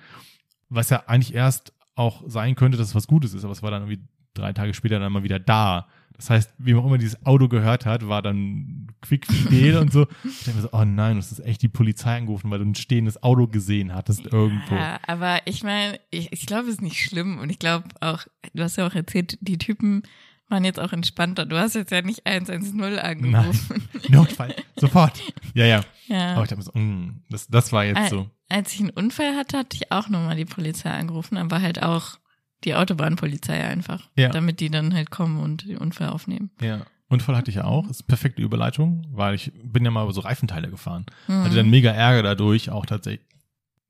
[0.69, 3.71] Was ja eigentlich erst auch sein könnte, dass es was Gutes ist, aber es war
[3.71, 5.87] dann irgendwie drei Tage später dann mal wieder da.
[6.15, 9.93] Das heißt, wie man auch immer dieses Auto gehört hat, war dann quick fidel und
[9.93, 10.05] so.
[10.25, 12.75] Ich dachte mir so, oh nein, das ist echt die Polizei angerufen, weil du ein
[12.75, 14.75] stehendes Auto gesehen hattest irgendwo.
[14.75, 17.39] Ja, aber ich meine, ich, ich glaube, es ist nicht schlimm.
[17.39, 20.03] Und ich glaube auch, du hast ja auch erzählt, die Typen
[20.49, 21.45] waren jetzt auch entspannter.
[21.45, 23.87] Du hast jetzt ja nicht 110 angerufen.
[24.09, 25.21] Notfall, sofort.
[25.53, 25.81] Ja, ja.
[26.07, 26.33] Ja.
[26.33, 28.29] Aber ich dachte mir so, mm, das, das war jetzt Al- so.
[28.49, 32.17] Als ich einen Unfall hatte, hatte ich auch nochmal die Polizei angerufen, aber halt auch
[32.63, 34.29] die Autobahnpolizei einfach, Ja.
[34.29, 36.49] damit die dann halt kommen und den Unfall aufnehmen.
[36.61, 36.85] Ja.
[37.07, 37.89] Unfall hatte ich ja auch.
[37.89, 41.05] Ist perfekte Überleitung, weil ich bin ja mal über so Reifenteile gefahren.
[41.27, 41.43] Mhm.
[41.43, 43.25] Hatte dann mega Ärger dadurch, auch tatsächlich.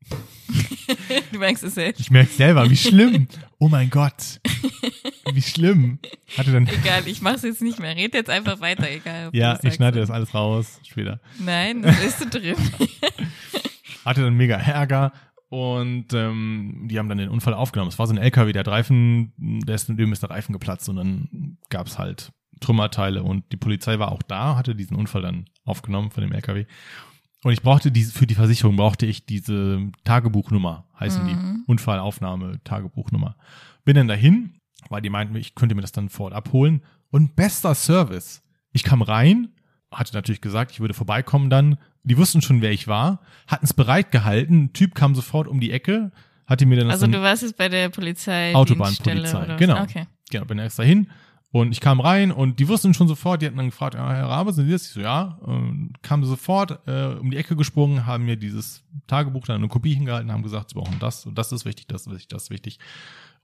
[1.32, 2.00] du merkst es selbst.
[2.00, 3.28] Ich merke selber, wie schlimm.
[3.60, 4.40] Oh mein Gott.
[5.34, 6.00] Wie schlimm.
[6.38, 7.96] Hatte dann, Egal, ich mach's jetzt nicht mehr.
[7.96, 9.30] Red jetzt einfach weiter, egal.
[9.34, 11.20] ja, ich schneide das alles raus später.
[11.40, 12.56] Nein, das ist so drin.
[14.06, 15.12] Hatte dann mega Ärger
[15.50, 17.90] und ähm, die haben dann den Unfall aufgenommen.
[17.90, 20.96] Es war so ein LKW, der Reifen, der ist, dem ist der Reifen geplatzt und
[20.96, 26.12] dann gab's halt Trümmerteile und die Polizei war auch da, hatte diesen Unfall dann aufgenommen
[26.12, 26.66] von dem LKW.
[27.44, 31.34] Und ich brauchte diese, für die Versicherung brauchte ich diese Tagebuchnummer, heißen die.
[31.34, 31.64] Mhm.
[31.68, 33.38] Unfallaufnahme, Tagebuchnummer.
[33.86, 34.60] Bin dann dahin,
[34.90, 36.84] weil die meinten, ich könnte mir das dann vor Ort abholen.
[37.12, 38.44] Und bester Service.
[38.72, 39.50] Ich kam rein,
[39.92, 41.78] hatte natürlich gesagt, ich würde vorbeikommen dann.
[42.04, 44.64] Die wussten schon, wer ich war, hatten es bereit gehalten.
[44.64, 46.12] Ein Typ kam sofort um die Ecke,
[46.46, 48.56] hatte mir dann Also du warst jetzt bei der Polizei.
[48.56, 49.82] Autobahnpolizei, genau.
[49.84, 50.08] Okay.
[50.32, 51.08] Genau, bin extra hin
[51.52, 54.28] und ich kam rein und die wussten schon sofort, die hatten dann gefragt, ja, Herr
[54.28, 54.86] Rabe, sind Sie das?
[54.86, 55.40] Ich so, ja.
[55.42, 59.96] Und kamen sofort äh, um die Ecke gesprungen, haben mir dieses Tagebuch dann eine Kopie
[59.96, 62.50] hingehalten, haben gesagt, sie brauchen das und das ist wichtig, das ist wichtig, das ist
[62.52, 62.80] wichtig.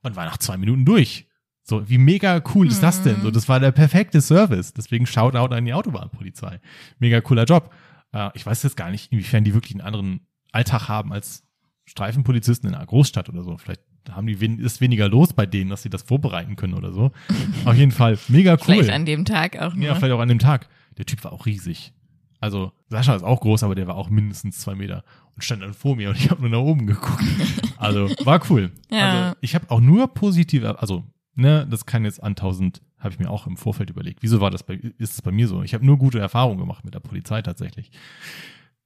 [0.03, 1.27] Und war nach zwei Minuten durch.
[1.63, 3.17] So, wie mega cool ist das denn?
[3.17, 3.21] Mhm.
[3.23, 4.71] So, das war der perfekte Service.
[4.71, 6.59] Deswegen Shoutout an die Autobahnpolizei.
[6.99, 7.73] Mega cooler Job.
[8.15, 11.43] Äh, ich weiß jetzt gar nicht, inwiefern die wirklich einen anderen Alltag haben als
[11.85, 13.57] Streifenpolizisten in einer Großstadt oder so.
[13.57, 16.91] Vielleicht haben die wen ist weniger los bei denen, dass sie das vorbereiten können oder
[16.93, 17.11] so.
[17.65, 18.59] Auf jeden Fall mega cool.
[18.75, 19.85] Vielleicht an dem Tag auch nur.
[19.85, 20.67] ja, vielleicht auch an dem Tag.
[20.97, 21.93] Der Typ war auch riesig.
[22.39, 25.73] Also Sascha ist auch groß, aber der war auch mindestens zwei Meter und stand dann
[25.73, 27.23] vor mir und ich habe nur nach oben geguckt.
[27.77, 28.71] Also war cool.
[28.89, 29.11] Ja.
[29.11, 31.03] Also ich habe auch nur positive, also
[31.35, 34.23] ne, das kann jetzt an tausend, habe ich mir auch im Vorfeld überlegt.
[34.23, 35.61] Wieso war das bei, ist es bei mir so?
[35.63, 37.91] Ich habe nur gute Erfahrungen gemacht mit der Polizei tatsächlich.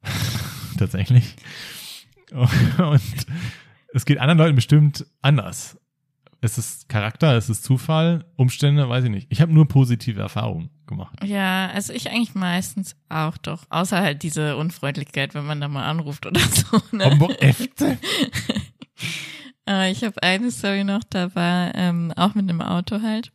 [0.78, 1.36] tatsächlich.
[2.32, 3.26] Und
[3.94, 5.78] es geht anderen Leuten bestimmt anders.
[6.42, 9.28] Es ist Charakter, es ist Zufall, Umstände, weiß ich nicht.
[9.30, 11.16] Ich habe nur positive Erfahrungen gemacht.
[11.24, 13.66] Ja, also ich eigentlich meistens auch doch.
[13.70, 16.82] Außer halt diese Unfreundlichkeit, wenn man da mal anruft oder so.
[16.92, 17.38] Ne?
[19.68, 23.32] Äh, ich habe eine Story noch, da war ähm, auch mit einem Auto halt.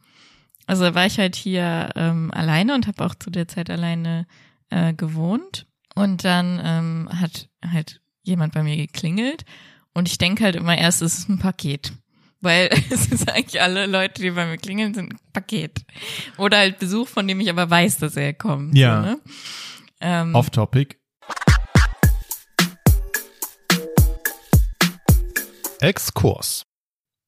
[0.67, 4.27] Also da war ich halt hier ähm, alleine und habe auch zu der Zeit alleine
[4.71, 5.67] äh, gewohnt.
[5.95, 9.45] Und dann ähm, hat halt jemand bei mir geklingelt.
[9.93, 11.93] Und ich denke halt immer erst, es ist ein Paket.
[12.41, 15.85] Weil es ist eigentlich alle Leute, die bei mir klingeln, sind ein Paket.
[16.39, 18.77] Oder halt Besuch, von dem ich aber weiß, dass er kommt.
[18.77, 19.03] Ja.
[19.03, 19.21] So, ne?
[20.01, 20.97] ähm, Off-Topic.
[25.81, 26.65] Exkurs.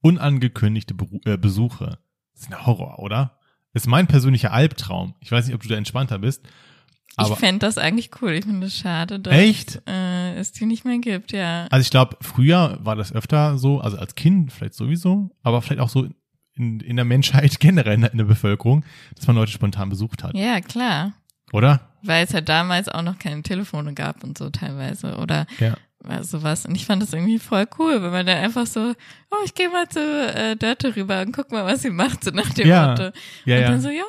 [0.01, 1.99] Unangekündigte Beru äh, Besuche.
[2.37, 3.37] Das ist ein Horror, oder?
[3.77, 5.13] ist mein persönlicher Albtraum.
[5.19, 6.41] Ich weiß nicht, ob du da entspannter bist.
[6.45, 8.31] ich Aber, fände das eigentlich cool.
[8.31, 9.81] Ich finde es schade, dass Echt?
[9.87, 11.67] Äh, es die nicht mehr gibt, ja.
[11.69, 15.81] also ich glaube, früher war das öfter so, also als Kind vielleicht sowieso, aber vielleicht
[15.81, 16.07] auch so
[16.55, 18.83] in, in der Menschheit generell in der, in der Bevölkerung,
[19.15, 20.35] dass man Leute spontan besucht hat.
[20.35, 21.13] Ja, klar.
[21.53, 21.93] Oder?
[22.01, 25.77] Weil es halt damals auch noch keine Telefone gab und so teilweise oder Ja.
[26.21, 26.65] Sowas.
[26.65, 28.93] Und ich fand das irgendwie voll cool, wenn man da einfach so,
[29.31, 32.31] oh, ich gehe mal zu äh, Dörte rüber und guck mal, was sie macht, so
[32.31, 32.89] nach dem Ja.
[32.89, 33.03] Motto.
[33.45, 33.69] Ja, und ja.
[33.69, 34.03] dann so, ja,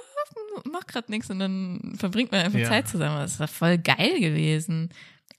[0.70, 2.68] mach grad nichts und dann verbringt man einfach Ja.
[2.68, 3.18] Zeit zusammen.
[3.18, 4.90] Das war voll geil gewesen.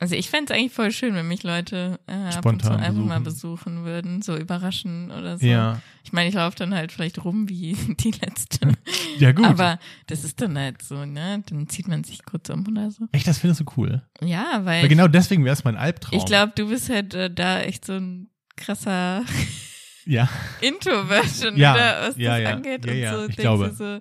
[0.02, 2.80] Also ich fände es eigentlich voll schön, wenn mich Leute äh, ab und zu Spontan
[2.80, 3.84] einfach mal besuchen.
[3.84, 5.46] würden, so überraschen oder so.
[5.46, 5.82] ja.
[6.06, 8.72] Ich meine, ich laufe dann halt vielleicht rum wie die letzte.
[9.18, 9.46] Ja, gut.
[9.46, 11.44] Aber das ist dann halt so, ne?
[11.50, 13.08] Dann zieht man sich kurz um oder so.
[13.12, 14.02] Echt, das findest du cool.
[14.22, 16.18] Ja, weil Weil genau deswegen wäre es mein Albtraum.
[16.18, 19.24] ich glaube, du bist halt äh, da echt so ein krasser
[20.06, 20.30] Ja.
[20.62, 22.86] Introversion, Ja, oder was ja, das ja, angeht.
[22.86, 23.68] ja, und ja, so ich denkst glaube.
[23.70, 24.00] du so,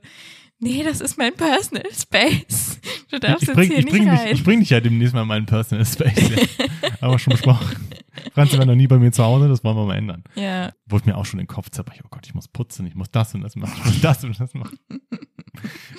[0.60, 2.67] nee, das ist mein Personal Space.
[3.10, 4.34] Du darfst ich jetzt bring, hier ich nicht bring, dich, rein.
[4.34, 6.30] ich bring dich ja demnächst mal in meinen Personal Space.
[7.00, 7.88] Wir schon besprochen.
[8.34, 10.24] Franzi war noch nie bei mir zu Hause, das wollen wir mal ändern.
[10.34, 12.00] ja, Wurde mir auch schon den Kopf zerbrech.
[12.04, 14.38] Oh Gott, ich muss putzen, ich muss das und das machen, ich muss das und
[14.38, 14.78] das machen.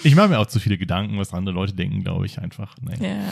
[0.03, 2.75] Ich mache mir auch zu viele Gedanken, was andere Leute denken, glaube ich einfach.
[2.81, 3.05] Nee.
[3.05, 3.29] ja.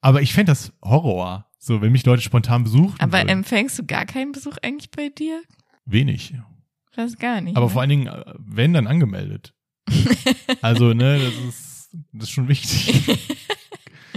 [0.00, 2.96] Aber ich fände das Horror, so wenn mich Leute spontan besuchen.
[2.98, 3.28] Aber würden.
[3.28, 5.42] empfängst du gar keinen Besuch eigentlich bei dir?
[5.84, 6.34] Wenig.
[6.96, 7.56] Das gar nicht.
[7.56, 7.72] Aber ne?
[7.72, 9.54] vor allen Dingen, äh, wenn, dann angemeldet.
[10.62, 11.75] Also, ne, das ist,
[12.12, 13.18] das ist schon wichtig.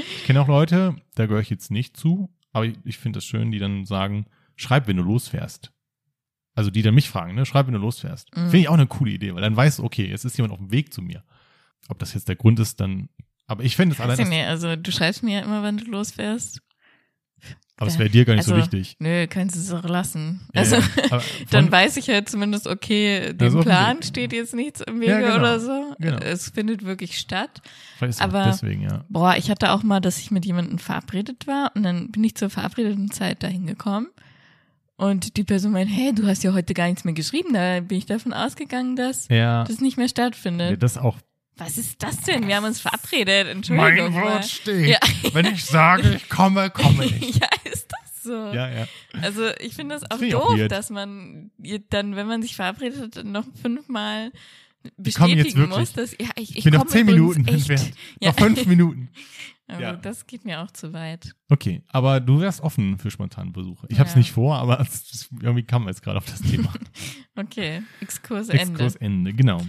[0.01, 3.25] Ich kenne auch Leute, da gehöre ich jetzt nicht zu, aber ich, ich finde es
[3.25, 5.71] schön, die dann sagen, schreib, wenn du losfährst.
[6.53, 8.29] Also die dann mich fragen, ne, schreib, wenn du losfährst.
[8.35, 8.41] Mhm.
[8.41, 10.59] Finde ich auch eine coole Idee, weil dann weißt du, okay, jetzt ist jemand auf
[10.59, 11.23] dem Weg zu mir.
[11.87, 13.09] Ob das jetzt der Grund ist, dann,
[13.47, 15.85] aber ich finde es allein, ich nicht, also du schreibst mir ja immer, wenn du
[15.85, 16.61] losfährst.
[17.79, 18.95] Aber es wäre dir gar nicht so Also, wichtig.
[18.99, 20.41] Nö, kannst du es auch lassen.
[20.53, 21.21] Ja, Also, ja.
[21.51, 25.35] Dann weiß ich halt zumindest, okay, dem Plan steht jetzt nichts im Wege Ja, genau.
[25.37, 25.95] oder so.
[25.99, 26.17] Genau.
[26.17, 27.61] Es findet wirklich statt.
[27.97, 29.05] vielleicht aber- deswegen, ja.
[29.09, 32.35] Boah, ich hatte auch mal, dass ich mit jemandem verabredet war und dann bin ich
[32.35, 34.07] zur verabredeten Zeit dahin gekommen
[34.97, 37.53] Und die Person meint, hey, du hast ja heute gar nichts mehr geschrieben.
[37.53, 39.63] Da bin ich davon ausgegangen, dass Ja.
[39.63, 40.83] das nicht mehr stattfindet.
[40.83, 41.15] das auch.
[41.59, 42.47] Was ist das denn?
[42.47, 43.47] Wir haben uns verabredet.
[43.47, 44.13] Entschuldigung.
[44.13, 44.23] Mein.
[44.23, 44.87] Wort steht.
[44.87, 44.99] Ja.
[45.33, 47.35] Wenn ich sage, ich komme, komme ich.
[47.35, 48.33] ja, ist das so?
[48.33, 48.87] Ja, ja.
[49.21, 50.71] Also ich finde das auch auch doof, weird.
[50.71, 51.51] dass man
[51.89, 54.31] dann, wenn man sich verabredet hat, noch fünfmal
[54.97, 55.77] bestätigen wirklich.
[55.77, 57.91] muss, dass ja, ich, ich, Ich bin noch zehn Minuten entfernt.
[58.21, 58.29] Ja.
[58.31, 59.09] Noch fünf Minuten.
[59.67, 59.93] Aber Ja.
[59.93, 61.35] das geht mir auch zu weit.
[61.47, 63.85] Okay, aber du wärst offen für spontane Besuche.
[63.89, 64.17] Ich hab's Ja.
[64.17, 66.73] nicht vor, aber es, es, irgendwie kam wir jetzt gerade auf das Thema.
[67.35, 68.63] Okay, Exkurs Ende.
[68.73, 69.61] Exkurs Ende, genau.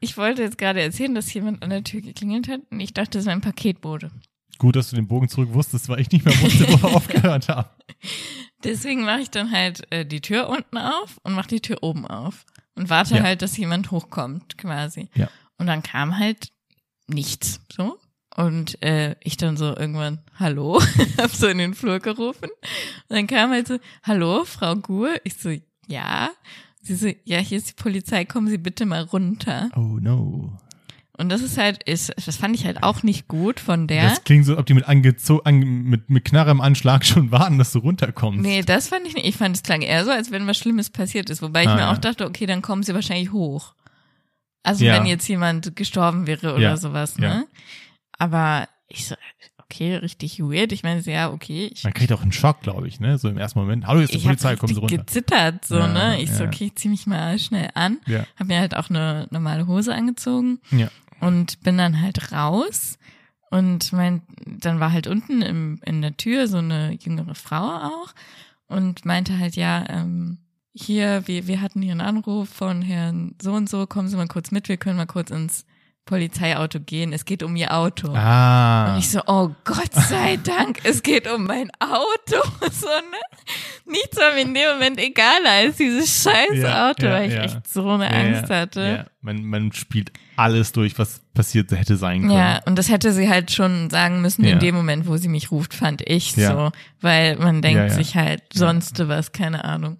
[0.00, 3.18] Ich wollte jetzt gerade erzählen, dass jemand an der Tür geklingelt hat und ich dachte,
[3.18, 4.10] es war ein Paketbote.
[4.58, 7.48] Gut, dass du den Bogen zurück wusstest, weil ich nicht mehr wusste, wo wir aufgehört
[7.48, 7.68] haben.
[8.64, 12.06] Deswegen mache ich dann halt äh, die Tür unten auf und mache die Tür oben
[12.06, 13.22] auf und warte Ja.
[13.22, 15.08] halt, dass jemand hochkommt, quasi.
[15.14, 15.28] Ja.
[15.58, 16.52] Und dann kam halt
[17.06, 17.98] nichts, so.
[18.34, 20.82] Und äh, ich dann so irgendwann, hallo,
[21.18, 22.50] hab so in den Flur gerufen.
[23.08, 25.14] Und dann kam halt so, hallo, Frau Gur.
[25.24, 25.54] Ich so,
[25.86, 26.30] ja.
[26.86, 29.70] Sie so, ja, hier ist die Polizei, kommen Sie bitte mal runter.
[29.76, 30.52] Oh no.
[31.18, 34.02] Und das ist halt, ist, das fand ich halt auch nicht gut von der.
[34.10, 37.30] Das klingt so, als ob die mit, angezo an, mit, mit Knarre im Anschlag schon
[37.30, 38.40] warten, dass du runterkommst.
[38.42, 39.26] Nee, das fand ich nicht.
[39.26, 41.40] Ich fand, es klang eher so, als wenn was Schlimmes passiert ist.
[41.40, 41.92] Wobei ich Ah, mir ja.
[41.92, 43.74] auch dachte, okay, dann kommen sie wahrscheinlich hoch.
[44.62, 44.94] Also Ja.
[44.94, 46.76] wenn jetzt jemand gestorben wäre oder Ja.
[46.76, 47.46] sowas, ne?
[48.18, 49.14] Aber ich so,
[49.70, 50.72] okay, richtig weird.
[50.72, 51.72] Ich meine, so, ja, okay.
[51.84, 53.18] Man kriegt auch einen Schock, glaube ich, ne?
[53.18, 53.86] So im ersten Moment.
[53.86, 54.98] Hallo, hier ist die Polizei, kommen Sie runter.
[54.98, 56.20] gezittert, so, Ja, ne?
[56.22, 56.48] Ich so, ja.
[56.48, 57.98] okay, ich zieh mich mal schnell an.
[58.06, 58.24] Ja.
[58.38, 60.88] Hab mir halt auch eine normale Hose angezogen Ja.
[61.20, 62.98] und bin dann halt raus.
[63.50, 68.14] Und mein, dann war halt unten im, in der Tür so eine jüngere Frau auch
[68.66, 70.38] und meinte halt, ja, ähm,
[70.74, 74.26] hier, wir, wir hatten hier einen Anruf von Herrn so und so, kommen Sie mal
[74.26, 75.64] kurz mit, wir können mal kurz ins
[76.06, 77.12] Polizeiauto gehen.
[77.12, 78.14] Es geht um Ihr Auto.
[78.14, 78.92] Ah.
[78.92, 82.42] Und ich so, oh Gott sei Dank, es geht um mein Auto.
[82.76, 83.90] So, ne?
[83.90, 87.34] Nichts war mir in dem Moment egaler als dieses scheiß Ja, Auto, ja, weil ich
[87.34, 87.42] ja.
[87.44, 89.06] echt so eine Angst hatte.
[89.22, 92.32] Man, man spielt alles durch, was passiert hätte sein können.
[92.32, 95.50] Ja, und das hätte sie halt schon sagen müssen in dem Moment, wo sie mich
[95.50, 96.70] ruft, fand ich so.
[97.00, 99.96] Weil man denkt sich halt sonst was, keine Ahnung.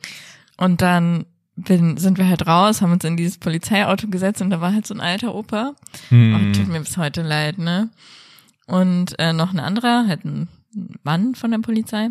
[0.59, 1.25] Und dann
[1.57, 4.87] bin, sind wir halt raus, haben uns in dieses Polizeiauto gesetzt und da war halt
[4.87, 5.75] so ein alter Opa.
[6.11, 6.35] Hm.
[6.35, 7.91] Oh, tut mir bis heute leid, ne?
[8.67, 10.49] Und äh, noch ein anderer, halt ein
[11.03, 12.09] Mann von der Polizei.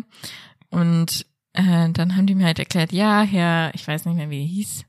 [0.70, 4.40] Und äh, dann haben die mir halt erklärt, ja, Herr, ich weiß nicht mehr, wie
[4.42, 4.84] er hieß.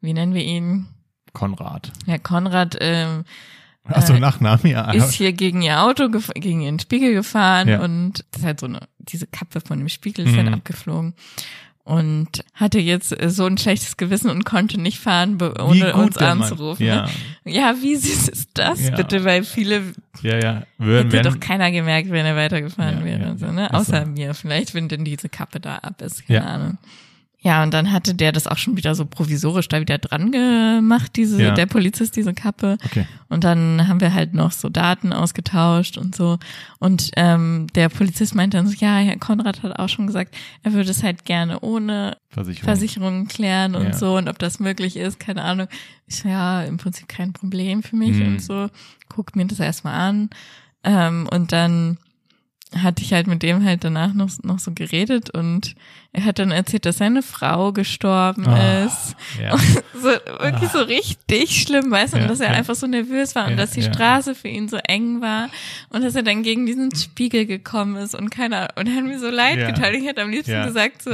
[0.00, 0.86] Wie nennen wir ihn?
[1.32, 1.92] Konrad.
[2.06, 3.24] Herr Konrad ähm,
[3.84, 4.90] Achso, Äh, Nachname, ja.
[4.92, 7.80] ist hier gegen ihr Auto, gegen ihren Spiegel gefahren Ja.
[7.82, 10.54] und das ist halt so eine, diese Kappe von dem Spiegel ist halt Mhm.
[10.54, 11.14] abgeflogen.
[11.84, 16.86] Und hatte jetzt so ein schlechtes Gewissen und konnte nicht fahren, ohne uns anzurufen.
[16.86, 17.08] Ja,
[17.44, 17.52] Ne?
[17.52, 18.94] Ja, wie süß ist das Ja.
[18.94, 19.24] bitte?
[19.24, 19.82] Weil viele
[20.22, 20.62] ja, ja.
[20.78, 23.20] Würden, hätte doch keiner gemerkt, wenn er weitergefahren Ja, wäre.
[23.20, 23.74] ja, so, ne?
[23.74, 24.12] Außer so.
[24.12, 26.24] mir, vielleicht, wenn denn diese Kappe da ab ist.
[26.28, 26.44] Keine Ja.
[26.46, 26.78] Ahnung.
[27.44, 31.16] Ja, und dann hatte der das auch schon wieder so provisorisch da wieder dran gemacht,
[31.16, 31.50] diese, Ja.
[31.54, 32.78] der Polizist, diese Kappe.
[32.84, 33.04] okay.
[33.28, 36.38] Und dann haben wir halt noch so Daten ausgetauscht und so.
[36.78, 40.72] Und ähm, der Polizist meinte dann so, ja, Herr Konrad hat auch schon gesagt, er
[40.72, 42.64] würde es halt gerne ohne Versicherung.
[42.64, 43.92] Versicherungen klären und Ja.
[43.94, 45.66] so und ob das möglich ist, keine Ahnung.
[46.06, 48.26] Ich so, ja, im Prinzip kein Problem für mich Mhm.
[48.34, 48.68] und so.
[49.08, 50.30] Guckt mir das erstmal an.
[50.84, 51.98] Ähm, und dann
[52.82, 55.74] hatte ich halt mit dem halt danach noch, noch so geredet und
[56.12, 59.14] er hat dann erzählt, dass seine Frau gestorben Ah, ist.
[59.42, 59.56] Ja.
[59.94, 60.08] So,
[60.40, 62.54] wirklich so richtig schlimm, weißt du, Ja, und dass er ja.
[62.58, 63.82] einfach so nervös war und dass die.
[63.82, 65.48] Straße für ihn so eng war
[65.90, 69.18] und dass er dann gegen diesen Spiegel gekommen ist und keiner, und er hat mir
[69.18, 69.94] so leid getan.
[69.94, 71.10] Ich hätte am liebsten gesagt so.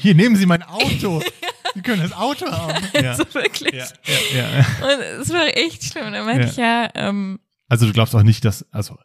[0.00, 1.22] Hier, nehmen Sie mein Auto.
[1.74, 2.84] Sie können das Auto haben.
[3.00, 3.14] Ja.
[3.14, 3.72] so wirklich.
[3.74, 3.86] Ja,
[4.34, 4.66] ja, ja.
[4.86, 6.06] Und es war echt schlimm.
[6.06, 8.98] Und dann meinte ich ja, ähm, Also du glaubst auch nicht, dass, also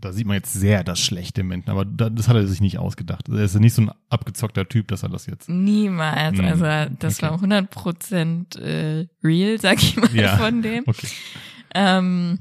[0.00, 2.60] da sieht man jetzt sehr das Schlechte im Menschen, aber da, das hat er sich
[2.60, 3.28] nicht ausgedacht.
[3.28, 5.48] Er ist nicht so ein abgezockter Typ, dass er das jetzt.
[5.48, 6.38] niemals.
[6.38, 7.26] Hm, Also das okay.
[7.26, 10.36] war 100 Prozent äh, real, sag ich mal, Ja.
[10.36, 10.84] von dem.
[10.86, 11.08] Okay.
[11.74, 12.38] Ähm,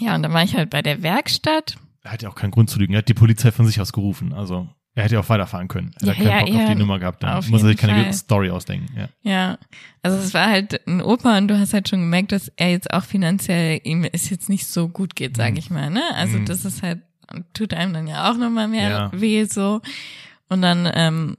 [0.00, 1.76] ja, und dann war ich halt bei der Werkstatt.
[2.02, 2.94] Er hat ja auch keinen Grund zu lügen.
[2.94, 4.32] Er hat die Polizei von sich aus gerufen.
[4.32, 5.92] Also er hätte ja auch weiterfahren können.
[6.00, 7.22] Er Ja, hat keinen ja, Bock auf ja, die Nummer gehabt.
[7.22, 8.12] Da auf muss er sich keine Fall.
[8.12, 8.88] Story ausdenken.
[8.96, 9.08] Ja.
[9.22, 9.58] Ja,
[10.02, 12.92] also es war halt ein Opa und du hast halt schon gemerkt, dass er jetzt
[12.92, 15.56] auch finanziell ihm es jetzt nicht so gut geht, sag Mhm.
[15.58, 16.02] ich mal, ne?
[16.14, 16.46] Also Mhm.
[16.46, 17.00] das ist halt,
[17.54, 19.80] tut einem dann ja auch nochmal mehr weh so.
[20.48, 21.36] Und dann ähm,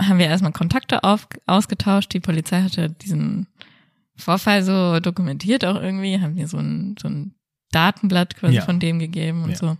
[0.00, 2.12] haben wir erstmal Kontakte auf, ausgetauscht.
[2.14, 3.46] Die Polizei hatte diesen
[4.16, 7.34] Vorfall so dokumentiert auch irgendwie, haben mir so ein, so ein
[7.70, 9.76] Datenblatt quasi von dem gegeben und so.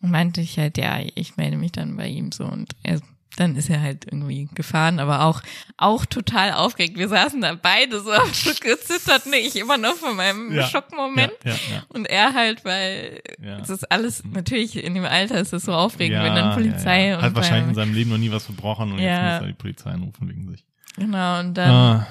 [0.00, 3.00] Und meinte ich halt, ja, ich melde mich dann bei ihm so und er
[3.36, 5.42] dann ist er halt irgendwie gefahren, aber auch,
[5.76, 6.98] auch total aufgeregt.
[6.98, 10.66] Wir saßen da beide so am Stück gezittert, nee, ich immer noch von meinem Ja.
[10.66, 11.30] Schockmoment.
[11.44, 11.84] Ja, ja.
[11.88, 13.20] Und er halt, weil
[13.62, 17.22] es ist alles, natürlich in dem Alter ist es so aufregend, wenn dann Polizei und
[17.22, 19.90] Hat wahrscheinlich in seinem Leben noch nie was verbrochen und jetzt muss er die Polizei
[19.90, 20.64] anrufen wegen sich.
[20.96, 22.06] genau, und dann Ah,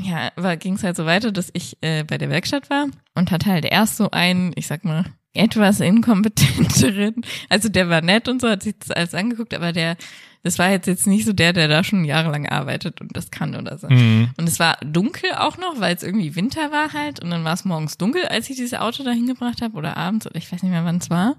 [0.00, 3.46] ja, war ging's halt so weiter, dass ich äh, bei der Werkstatt war und hatte
[3.50, 5.04] halt erst so einen, ich sag mal,
[5.34, 9.96] etwas inkompetenteren, also der war nett und so, hat sich das alles angeguckt, aber der,
[10.42, 13.54] das war jetzt jetzt nicht so der, der da schon jahrelang arbeitet und das kann
[13.54, 13.88] oder so.
[13.88, 14.30] mhm.
[14.36, 17.20] Und es war dunkel auch noch, weil es irgendwie Winter war halt.
[17.20, 20.26] Und dann war es morgens dunkel, als ich dieses Auto da hingebracht habe oder abends
[20.26, 21.36] oder ich weiß nicht mehr, wann es war.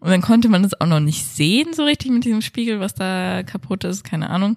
[0.00, 2.94] Und dann konnte man das auch noch nicht sehen so richtig mit diesem Spiegel, was
[2.94, 4.56] da kaputt ist, keine Ahnung.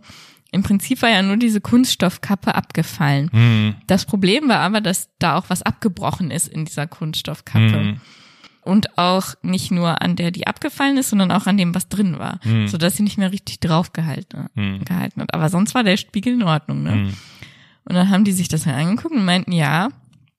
[0.52, 3.30] Im Prinzip war ja nur diese Kunststoffkappe abgefallen.
[3.32, 3.76] Mhm.
[3.88, 7.78] Das Problem war aber, dass da auch was abgebrochen ist in dieser Kunststoffkappe.
[7.78, 8.02] Mhm.
[8.70, 12.20] Und auch nicht nur an der, die abgefallen ist, sondern auch an dem, was drin
[12.20, 12.40] war.
[12.44, 12.68] Mhm.
[12.68, 14.86] Sodass sie nicht mehr richtig draufgehalten Mhm.
[14.86, 15.34] gehalten hat.
[15.34, 16.96] Aber sonst war der Spiegel in Ordnung, ne?
[16.96, 17.14] Mhm.
[17.86, 19.90] Und dann haben die sich das halt angeguckt und meinten, ja,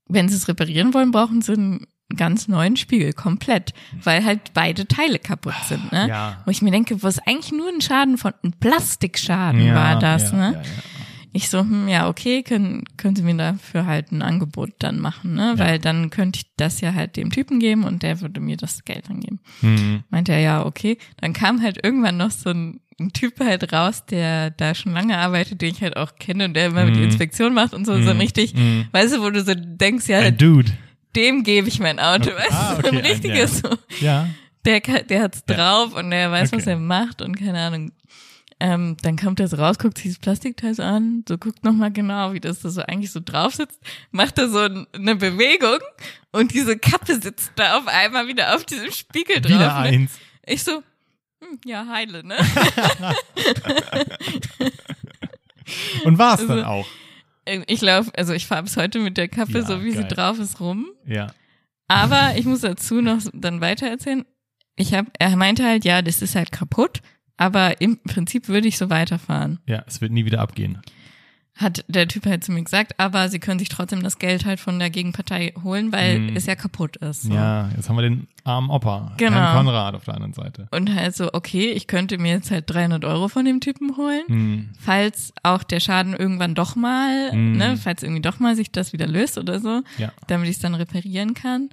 [0.08, 4.86] wenn sie es reparieren wollen, brauchen sie einen ganz neuen Spiegel, komplett, weil halt beide
[4.86, 6.08] Teile kaputt sind, ne?
[6.08, 6.42] Ja.
[6.44, 9.98] Wo ich mir denke, wo es eigentlich nur ein Schaden von, ein Plastikschaden Ja, war
[9.98, 10.52] das, ja, ne?
[10.54, 10.62] Ja.
[11.32, 15.34] Ich so, hm, ja, okay, können, können Sie mir dafür halt ein Angebot dann machen,
[15.34, 15.54] ne?
[15.56, 15.64] Ja.
[15.64, 18.84] Weil dann könnte ich das ja halt dem Typen geben und der würde mir das
[18.84, 19.38] Geld dann geben.
[19.62, 20.02] Mhm.
[20.10, 20.98] Meinte er, ja, okay.
[21.20, 25.16] Dann kam halt irgendwann noch so ein, ein Typ halt raus, der da schon lange
[25.18, 27.06] arbeitet, den ich halt auch kenne und der immer mit die Mhm.
[27.06, 28.20] Inspektion macht und so, so Mhm.
[28.20, 28.86] richtig, Mhm.
[28.90, 30.72] weißt du, wo du so denkst, ja, Ein Dude.
[31.16, 32.38] dem gebe ich mein Auto, Okay.
[32.38, 33.68] weißt Ah, du, so ein okay, richtiges, so,
[34.00, 34.28] Ja.
[34.66, 35.54] der, der hat's Ja.
[35.54, 36.70] drauf und der weiß, was Okay.
[36.72, 37.92] er macht und keine Ahnung.
[38.62, 41.90] Ähm, dann kommt er so raus, guckt sich das Plastikteil so an, so guckt nochmal
[41.90, 45.78] genau, wie das da so eigentlich so drauf sitzt, macht er so ein, eine Bewegung
[46.32, 49.50] und diese Kappe sitzt da auf einmal wieder auf diesem Spiegel drauf.
[49.52, 49.74] Wieder ne?
[49.74, 50.12] eins.
[50.44, 50.82] Ich so,
[51.42, 52.36] hm, ja, heile, ne?
[56.04, 56.86] Und war es dann Also- auch.
[57.66, 60.08] Ich laufe, also ich fahre bis heute mit der Kappe, Ja, so wie sie geil.
[60.08, 60.86] drauf ist, rum.
[61.06, 61.32] Ja.
[61.88, 64.24] Aber ich muss dazu noch dann weiter erzählen.
[64.76, 67.00] Ich hab, er meinte halt, ja, das ist halt kaputt,
[67.40, 69.58] aber im Prinzip würde ich so weiterfahren.
[69.66, 70.78] Ja, es wird nie wieder abgehen.
[71.56, 74.60] Hat der Typ halt zu mir gesagt, aber sie können sich trotzdem das Geld halt
[74.60, 76.36] von der Gegenpartei holen, weil Hm.
[76.36, 77.22] es ja kaputt ist.
[77.24, 77.34] So.
[77.34, 79.36] Ja, jetzt haben wir den armen Opa, Genau.
[79.36, 80.68] Herrn Konrad auf der anderen Seite.
[80.70, 84.22] Und halt so, okay, ich könnte mir jetzt halt 300 Euro von dem Typen holen.
[84.28, 84.70] Hm.
[84.78, 87.52] falls auch der Schaden irgendwann doch mal, Mm.
[87.58, 90.12] ne, falls irgendwie doch mal sich das wieder löst oder so, Ja.
[90.28, 91.68] damit ich es dann reparieren kann.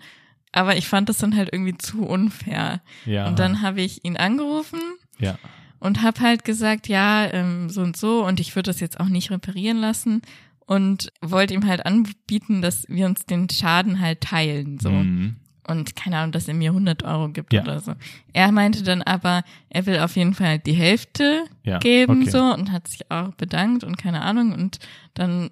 [0.52, 2.82] Aber ich fand das dann halt irgendwie zu unfair.
[3.06, 3.28] Ja.
[3.28, 4.80] Und dann habe ich ihn angerufen
[5.20, 5.38] ja.
[5.80, 9.10] Und habe halt gesagt, ja, ähm, so und so und ich würde das jetzt auch
[9.10, 10.22] nicht reparieren lassen
[10.66, 14.90] und wollte ihm halt anbieten, dass wir uns den Schaden halt teilen, so.
[14.90, 15.36] Hm.
[15.70, 17.62] Und keine Ahnung, dass er mir 100 Euro gibt Ja.
[17.62, 17.94] oder so.
[18.32, 22.30] Er meinte dann aber, er will auf jeden Fall die Hälfte Ja, geben okay.
[22.30, 24.80] so und hat sich auch bedankt und keine Ahnung und
[25.14, 25.50] dann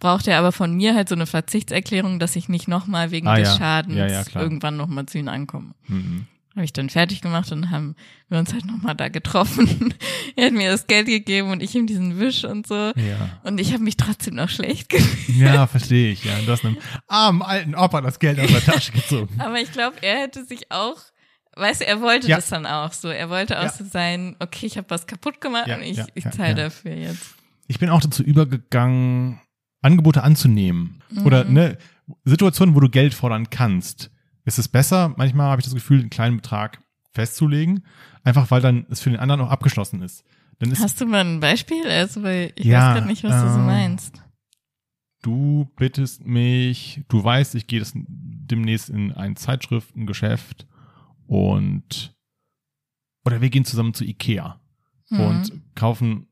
[0.00, 3.36] braucht er aber von mir halt so eine Verzichtserklärung, dass ich nicht nochmal wegen Ah,
[3.36, 3.56] des ja.
[3.58, 5.72] Schadens Ja, ja, irgendwann nochmal zu ihm ankomme.
[5.86, 6.26] Hm.
[6.54, 7.96] Habe ich dann fertig gemacht und haben
[8.28, 9.94] wir uns halt nochmal da getroffen.
[10.36, 12.74] er hat mir das Geld gegeben und ich ihm diesen Wisch und so.
[12.74, 13.40] Ja.
[13.42, 15.38] Und ich habe mich trotzdem noch schlecht gefühlt.
[15.38, 16.24] Ja, verstehe ich.
[16.24, 16.76] Ja, du hast einem
[17.08, 19.34] armen alten Opa das Geld aus der Tasche gezogen.
[19.40, 20.96] Aber ich glaube, er hätte sich auch,
[21.56, 22.36] weißt du, er wollte Ja.
[22.36, 23.08] das dann auch so.
[23.08, 23.72] Er wollte auch Ja.
[23.72, 27.34] so sein, okay, ich habe was kaputt gemacht Ja, und ich, ich zahle dafür jetzt.
[27.66, 29.40] Ich bin auch dazu übergegangen,
[29.80, 31.02] Angebote anzunehmen.
[31.10, 31.26] Mhm.
[31.26, 31.78] Oder ne,
[32.26, 34.10] Situationen, wo du Geld fordern kannst.
[34.44, 37.84] Ist es besser, manchmal habe ich das Gefühl, einen kleinen Betrag festzulegen,
[38.24, 40.24] einfach weil dann es für den anderen auch abgeschlossen ist.
[40.58, 41.84] Ist Hast du mal ein Beispiel?
[41.88, 44.22] Also, weil ich Ja, weiß gerade nicht, was du so äh, meinst.
[45.22, 50.66] du bittest mich, du weißt, ich gehe das demnächst in ein Zeitschriftengeschäft
[51.26, 52.14] und
[53.24, 54.58] oder wir gehen zusammen zu Ikea
[55.10, 55.20] Mhm.
[55.20, 56.26] und kaufen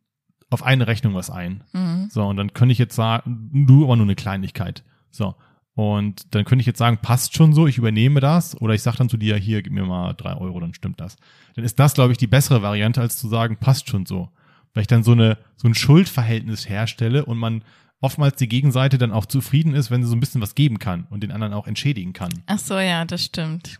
[0.48, 1.64] auf eine Rechnung was ein.
[1.72, 2.08] Mhm.
[2.10, 4.84] So, und dann könnte ich jetzt sagen, du aber nur eine Kleinigkeit.
[5.10, 5.34] So.
[5.74, 8.60] Und dann könnte ich jetzt sagen, passt schon so, ich übernehme das.
[8.60, 11.16] Oder ich sage dann zu dir, hier, gib mir mal drei Euro, dann stimmt das.
[11.54, 14.28] Dann ist das, glaube ich, die bessere Variante, als zu sagen, passt schon so.
[14.74, 17.62] Weil ich dann so eine, so ein Schuldverhältnis herstelle und man
[18.00, 21.06] oftmals die Gegenseite dann auch zufrieden ist, wenn sie so ein bisschen was geben kann
[21.10, 22.30] und den anderen auch entschädigen kann.
[22.46, 23.78] Ach so, ja, das stimmt.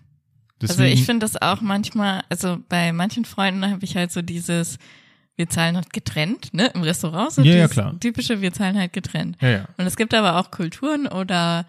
[0.60, 4.20] Deswegen, also ich finde das auch manchmal, also bei manchen Freunden habe ich halt so
[4.20, 4.78] dieses,
[5.36, 7.98] wir zahlen halt getrennt, ne, im Restaurant, so Ja, ja, klar.
[7.98, 9.38] typische, wir zahlen halt getrennt.
[9.40, 9.68] ja, ja.
[9.78, 11.66] Und es gibt aber auch Kulturen oder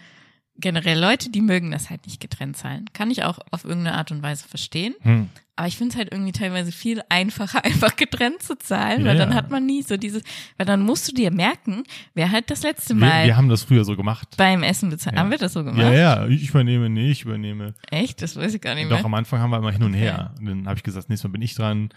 [0.57, 2.85] generell Leute, die mögen das halt nicht getrennt zahlen.
[2.93, 4.93] Kann ich auch auf irgendeine Art und Weise verstehen.
[5.01, 5.29] Hm.
[5.55, 9.17] Aber ich finde es halt irgendwie teilweise viel einfacher, einfach getrennt zu zahlen, Ja, weil
[9.17, 9.35] dann ja.
[9.35, 10.23] hat man nie so dieses,
[10.57, 11.83] weil dann musst du dir merken,
[12.13, 14.29] wer halt das letzte Wir, Mal wir haben das früher so gemacht.
[14.37, 15.15] beim Essen bezahlt.
[15.15, 15.21] Ja.
[15.21, 15.81] Haben wir das so gemacht?
[15.81, 17.73] Ja, ja, ich übernehme, nee, ich übernehme.
[17.89, 18.21] Echt?
[18.21, 19.05] Das weiß ich gar nicht Doch, mehr.
[19.05, 19.99] am Anfang haben wir immer hin und Okay.
[20.01, 20.33] her.
[20.39, 21.89] Und dann habe ich gesagt, nächstes Mal bin ich dran.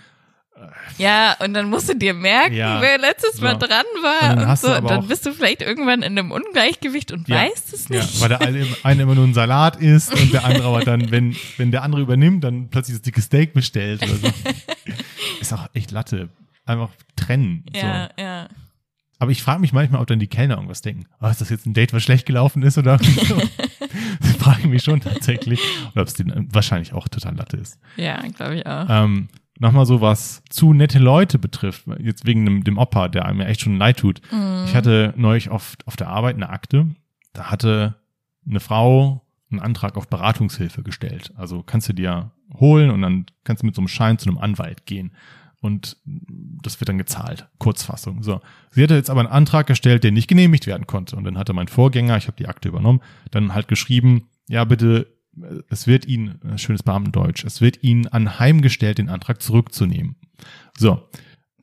[0.99, 2.81] Ja, und dann musst du dir merken, Ja.
[2.81, 3.67] wer letztes Mal So.
[3.67, 4.77] dran Und war dann und, hast du so.
[4.77, 7.37] Und dann bist du vielleicht irgendwann in einem Ungleichgewicht und Ja.
[7.37, 8.21] weißt es Ja, nicht.
[8.21, 11.37] weil der eine, eine immer nur einen Salat isst und der andere aber dann, wenn,
[11.57, 14.29] wenn der andere übernimmt, dann plötzlich das dicke Steak bestellt oder so.
[15.41, 16.29] Ist auch echt Latte.
[16.67, 17.65] Einfach trennen.
[17.75, 18.23] ja, So.
[18.23, 18.49] ja.
[19.19, 21.07] Aber ich frage mich manchmal, ob dann die Kellner irgendwas denken.
[21.21, 23.41] Oh, ist das jetzt ein Date, was schlecht gelaufen ist oder so?
[24.39, 25.61] frage ich mich schon tatsächlich.
[25.93, 27.79] Oder ob es denen wahrscheinlich auch total Latte ist.
[27.97, 28.87] Ja, glaube ich auch.
[28.89, 29.29] Ähm,
[29.59, 33.61] Nochmal so was zu nette Leute betrifft, jetzt wegen dem, dem Opa, der mir echt
[33.61, 34.21] schon leid tut.
[34.33, 34.65] Mhm.
[34.67, 36.89] Ich hatte neulich auf, auf der Arbeit eine Akte,
[37.33, 37.97] da hatte
[38.47, 41.33] eine Frau einen Antrag auf Beratungshilfe gestellt.
[41.37, 44.39] Also kannst du dir holen und dann kannst du mit so einem Schein zu einem
[44.39, 45.13] Anwalt gehen.
[45.61, 47.49] Und das wird dann gezahlt.
[47.59, 48.23] Kurzfassung.
[48.23, 48.43] So.
[48.71, 51.17] Sie hatte jetzt aber einen Antrag gestellt, der nicht genehmigt werden konnte.
[51.17, 53.01] Und dann hatte mein Vorgänger, ich habe die Akte übernommen,
[53.31, 55.07] dann halt geschrieben, ja bitte,
[55.69, 60.17] es wird Ihnen, äh, schönes Beamtendeutsch, es wird Ihnen anheimgestellt, den Antrag zurückzunehmen.
[60.77, 61.09] So.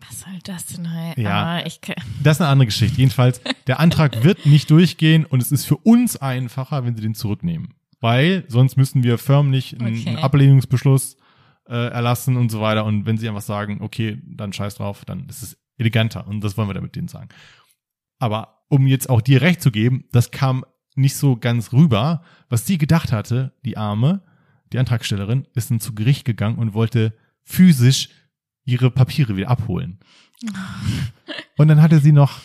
[0.07, 1.17] Was soll das denn halt?
[1.17, 1.61] Ja.
[1.81, 2.97] Kann, Das ist eine andere Geschichte.
[2.99, 7.15] Jedenfalls, der Antrag wird nicht durchgehen und es ist für uns einfacher, wenn sie den
[7.15, 7.73] zurücknehmen.
[7.99, 10.09] Weil sonst müssen wir förmlich einen, Okay.
[10.09, 11.17] einen Ablehnungsbeschluss
[11.69, 12.83] äh, erlassen und so weiter.
[12.85, 16.27] Und wenn sie einfach sagen, okay, dann scheiß drauf, dann ist es eleganter.
[16.27, 17.29] Und das wollen wir damit denen sagen.
[18.17, 20.65] Aber um jetzt auch dir recht zu geben, das kam
[20.95, 22.23] nicht so ganz rüber.
[22.49, 24.21] Was sie gedacht hatte, die Arme,
[24.73, 27.13] die Antragstellerin, ist dann zu Gericht gegangen und wollte
[27.43, 28.09] physisch
[28.65, 29.99] ihre Papiere wieder abholen.
[31.57, 32.39] Und dann hatte sie noch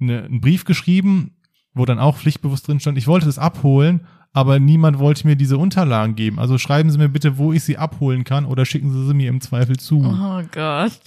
[0.00, 1.36] eine, einen Brief geschrieben,
[1.72, 5.56] wo dann auch pflichtbewusst drin stand, ich wollte das abholen, aber niemand wollte mir diese
[5.56, 6.38] Unterlagen geben.
[6.38, 9.30] Also schreiben Sie mir bitte, wo ich sie abholen kann oder schicken Sie sie mir
[9.30, 10.00] im Zweifel zu.
[10.00, 11.00] oh Gott.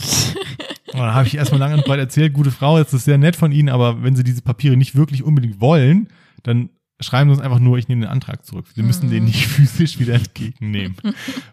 [0.93, 3.35] Und dann habe ich erstmal lange und breit erzählt, gute Frau, das ist sehr nett
[3.35, 6.09] von Ihnen, aber wenn Sie diese Papiere nicht wirklich unbedingt wollen,
[6.43, 6.69] dann
[7.01, 8.65] schreiben Sie uns einfach nur, ich nehme den Antrag zurück.
[8.75, 10.97] Sie müssen den nicht physisch wieder entgegennehmen.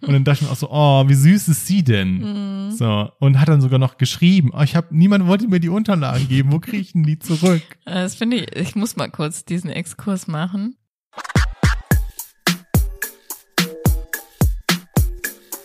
[0.00, 2.72] Und dann dachte ich mir auch so, oh, wie süß ist sie denn?
[2.76, 6.28] So, und hat dann sogar noch geschrieben, oh, ich habe, niemand wollte mir die Unterlagen
[6.28, 7.62] geben, wo kriege ich denn die zurück?
[7.84, 10.76] Das finde ich, ich muss mal kurz diesen Exkurs machen.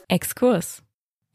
[0.07, 0.83] Exkurs.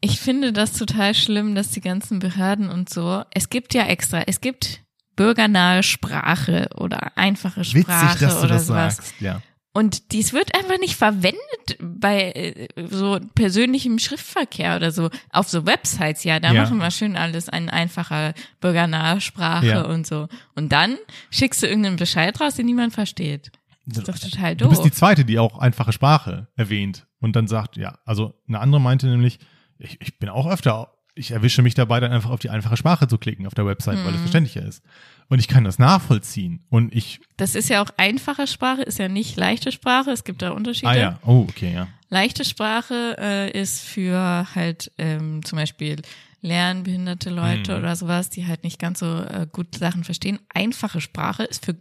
[0.01, 4.21] Ich finde das total schlimm, dass die ganzen Behörden und so, es gibt ja extra,
[4.21, 4.83] es gibt
[5.17, 8.95] bürgernahe Sprache oder einfache Sprache Witzig, dass du oder das sowas.
[8.97, 9.41] sagst, ja.
[9.73, 11.37] Und dies wird einfach nicht verwendet
[11.79, 15.09] bei äh, so persönlichem Schriftverkehr oder so.
[15.29, 16.63] Auf so Websites, ja, da Ja.
[16.63, 19.81] machen wir schön alles in einfacher bürgernaher Sprache Ja.
[19.85, 20.29] und so.
[20.55, 20.95] Und dann
[21.29, 23.51] schickst du irgendeinen Bescheid raus, den niemand versteht.
[23.85, 24.71] Das ist doch total Du doof.
[24.71, 28.81] bist die zweite, die auch einfache Sprache erwähnt und dann sagt, ja, also eine andere
[28.81, 29.37] meinte nämlich,
[29.77, 33.07] ich, ich bin auch öfter, ich erwische mich dabei, dann einfach auf die einfache Sprache
[33.07, 34.05] zu klicken auf der Website, Mhm.
[34.05, 34.83] weil es verständlicher ist.
[35.29, 36.61] Und ich kann das nachvollziehen.
[36.69, 40.11] Und ich, das ist ja auch einfache Sprache, ist ja nicht leichte Sprache.
[40.11, 40.87] Es gibt da Unterschiede.
[40.89, 41.87] ah ja, oh, okay, ja.
[42.09, 46.01] Leichte Sprache äh, ist für halt ähm, zum Beispiel
[46.41, 47.79] lernbehinderte Leute Mhm.
[47.79, 50.39] oder sowas, die halt nicht ganz so äh, gut Sachen verstehen.
[50.53, 51.75] Einfache Sprache ist für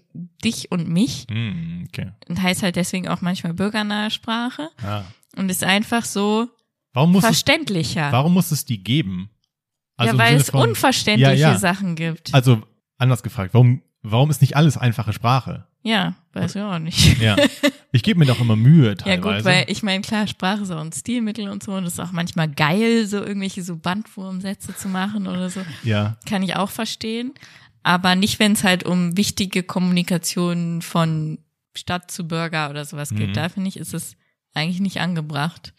[0.45, 2.11] dich und mich Hm, okay.
[2.29, 5.03] und heißt halt deswegen auch manchmal bürgernahe Sprache Ah.
[5.37, 6.49] und ist einfach so
[6.97, 8.11] Warum muss es, verständlicher.
[8.11, 9.29] warum muss es die geben?
[9.99, 11.59] Also ja, weil es von- unverständliche Ja, ja.
[11.59, 12.33] Sachen gibt.
[12.35, 12.63] Also
[12.99, 15.67] anders gefragt, warum, warum ist nicht alles einfache Sprache?
[15.83, 17.21] ja, weiß ich auch nicht.
[17.21, 17.37] Ja.
[17.93, 19.37] Ich gebe mir doch immer Mühe Ja teilweise.
[19.37, 22.01] gut, weil ich meine, klar, Sprache ist auch ein Stilmittel und so und es ist
[22.01, 25.61] auch manchmal geil, so irgendwelche so Bandwurmsätze zu machen oder so.
[25.85, 26.17] ja.
[26.29, 27.33] Kann ich auch verstehen.
[27.85, 31.39] Aber nicht, wenn es halt um wichtige Kommunikation von
[31.77, 33.29] Stadt zu Bürger oder sowas geht.
[33.29, 33.33] Mhm.
[33.35, 34.17] Da finde ich, ist es
[34.55, 35.73] eigentlich nicht angebracht.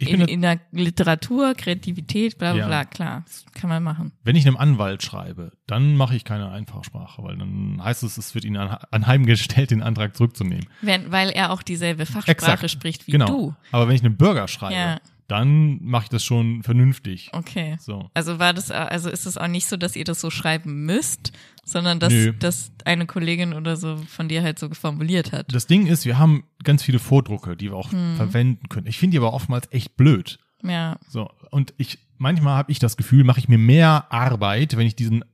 [0.00, 2.66] In, in der Literatur, Kreativität, bla bla Ja.
[2.68, 4.12] bla, klar, das kann man machen.
[4.22, 8.34] wenn ich einem Anwalt schreibe, dann mache ich keine Einfachsprache, weil dann heißt es, es
[8.34, 10.66] wird ihnen an- anheimgestellt, den Antrag zurückzunehmen.
[10.82, 12.70] Wenn, weil er auch dieselbe Fachsprache Exakt.
[12.70, 13.26] spricht wie genau.
[13.26, 13.54] du.
[13.72, 15.00] Aber wenn ich einem Bürger schreibe, Ja.
[15.28, 17.28] Dann mache ich das schon vernünftig.
[17.32, 17.76] Okay.
[17.80, 18.10] So.
[18.14, 21.32] Also war das, also ist es auch nicht so, dass ihr das so schreiben müsst,
[21.64, 22.32] sondern dass, Nö.
[22.32, 25.52] dass eine Kollegin oder so von dir halt so formuliert hat.
[25.52, 28.16] Das Ding ist, wir haben ganz viele Vordrucke, die wir auch Hm.
[28.16, 28.86] verwenden können.
[28.86, 30.38] Ich finde die aber oftmals echt blöd.
[30.64, 30.96] Ja.
[31.08, 31.30] So.
[31.50, 35.24] Und ich, manchmal habe ich das Gefühl, mache ich mir mehr Arbeit, wenn ich diesen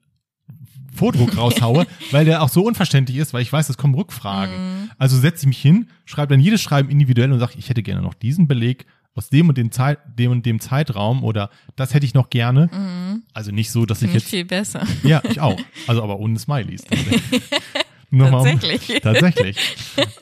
[0.93, 4.55] Vordruck raushaue, weil der auch so unverständlich ist, weil ich weiß, es kommen Rückfragen.
[4.83, 4.91] Mhm.
[4.99, 8.03] Also setze ich mich hin, schreibe dann jedes Schreiben individuell und sage, ich hätte gerne
[8.03, 8.87] noch diesen Beleg
[9.17, 13.21] aus dem und dem, Zeit, dem und dem Zeitraum oder das hätte ich noch gerne.
[13.33, 14.31] Also nicht so, dass ich Finde ich jetzt.
[14.31, 14.87] viel besser.
[15.05, 15.61] Ja, ich auch.
[15.87, 16.83] Also aber ohne Smileys.
[18.11, 18.91] tatsächlich.
[18.91, 19.57] Um- Tatsächlich.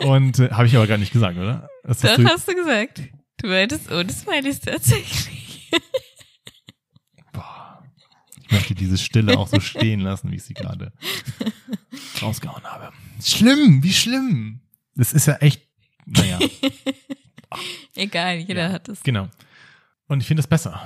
[0.00, 1.68] Und äh, habe ich aber gar nicht gesagt, oder?
[1.84, 3.02] Das Das hast du, hast du gesagt.
[3.38, 5.70] Du meintest ohne Smileys tatsächlich.
[7.32, 7.82] boah,
[8.40, 10.92] ich möchte diese Stille auch so stehen lassen, wie ich sie gerade
[12.20, 12.92] rausgehauen habe.
[13.24, 14.60] Schlimm, wie schlimm.
[14.94, 15.62] Das ist ja echt,
[16.06, 16.38] naja,
[17.94, 18.72] Egal, jeder Ja.
[18.72, 19.02] hat es.
[19.02, 19.28] genau.
[20.06, 20.80] Und ich finde es besser.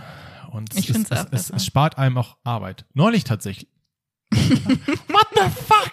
[0.52, 1.54] Und Ich es, es, auch es, besser.
[1.56, 2.84] es spart einem auch Arbeit.
[2.94, 3.68] Neulich tatsächlich.
[4.30, 5.92] What the fuck?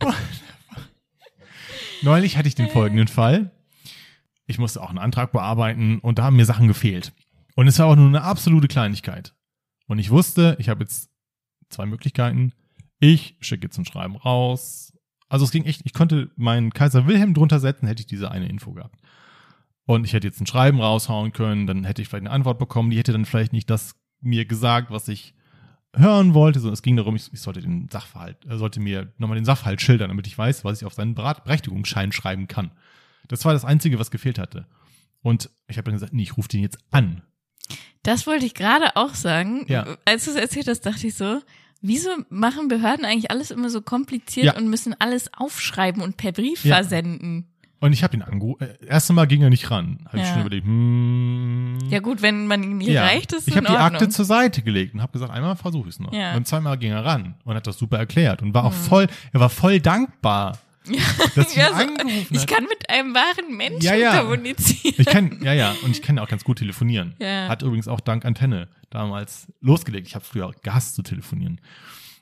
[0.00, 0.84] What the fuck?
[2.02, 3.50] Neulich hatte ich den folgenden Fall.
[4.46, 7.12] Ich musste auch einen Antrag bearbeiten und da haben mir Sachen gefehlt.
[7.56, 9.34] Und es war auch nur eine absolute Kleinigkeit.
[9.86, 11.08] Und ich wusste, ich habe jetzt
[11.70, 12.52] zwei Möglichkeiten.
[13.00, 14.92] Ich schicke jetzt ein Schreiben raus.
[15.28, 18.48] Also es ging echt, ich konnte meinen Kaiser Wilhelm drunter setzen, hätte ich diese eine
[18.48, 18.98] Info gehabt.
[19.86, 22.90] Und ich hätte jetzt ein Schreiben raushauen können, dann hätte ich vielleicht eine Antwort bekommen,
[22.90, 25.34] die hätte dann vielleicht nicht das mir gesagt, was ich
[25.94, 29.36] hören wollte, sondern es ging darum, ich, ich sollte den Sachverhalt, er sollte mir nochmal
[29.36, 32.72] den Sachverhalt schildern, damit ich weiß, was ich auf seinen Berechtigungsschein schreiben kann.
[33.28, 34.66] Das war das Einzige, was gefehlt hatte.
[35.22, 37.22] Und ich habe dann gesagt, nee, ich rufe den jetzt an.
[38.02, 39.64] Das wollte ich gerade auch sagen.
[39.68, 39.96] Ja.
[40.04, 41.40] Als du es erzählt hast, dachte ich so,
[41.80, 44.56] wieso machen Behörden eigentlich alles immer so kompliziert Ja.
[44.56, 46.74] und müssen alles aufschreiben und per Brief Ja.
[46.76, 47.46] versenden?
[47.84, 48.62] Und ich habe ihn angerufen.
[48.64, 49.98] Äh, erste Mal ging er nicht ran.
[50.06, 50.32] Habe ich Ja.
[50.32, 51.78] schon überlegt, hm.
[51.90, 53.02] Ja gut, wenn man ihn nie Ja.
[53.04, 53.74] reicht, ist es ich habe die.
[53.76, 56.10] Akte zur Seite gelegt und habe gesagt, einmal versuche ich es noch.
[56.12, 56.32] Ja.
[56.32, 59.06] Beim zweiten Mal ging er ran und hat das super erklärt und war auch voll,
[59.34, 60.56] er war voll dankbar,
[61.34, 64.18] dass ich ihn Ja, so, ich kann mit einem wahren Menschen Ja, ja.
[64.22, 64.94] kommunizieren.
[64.96, 67.14] Ich kann, ja, ja, und ich kann auch ganz gut telefonieren.
[67.20, 67.48] Ja.
[67.48, 70.06] Hat übrigens auch dank Antenne damals losgelegt.
[70.08, 71.60] Ich habe früher gehasst zu telefonieren.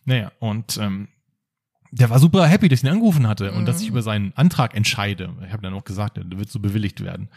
[0.06, 1.06] Naja, und ähm,
[1.93, 3.82] der war super happy, dass ich ihn angerufen hatte und dass Mhm.
[3.82, 5.30] ich über seinen Antrag entscheide.
[5.47, 7.28] Ich habe dann auch gesagt, der wird so bewilligt werden.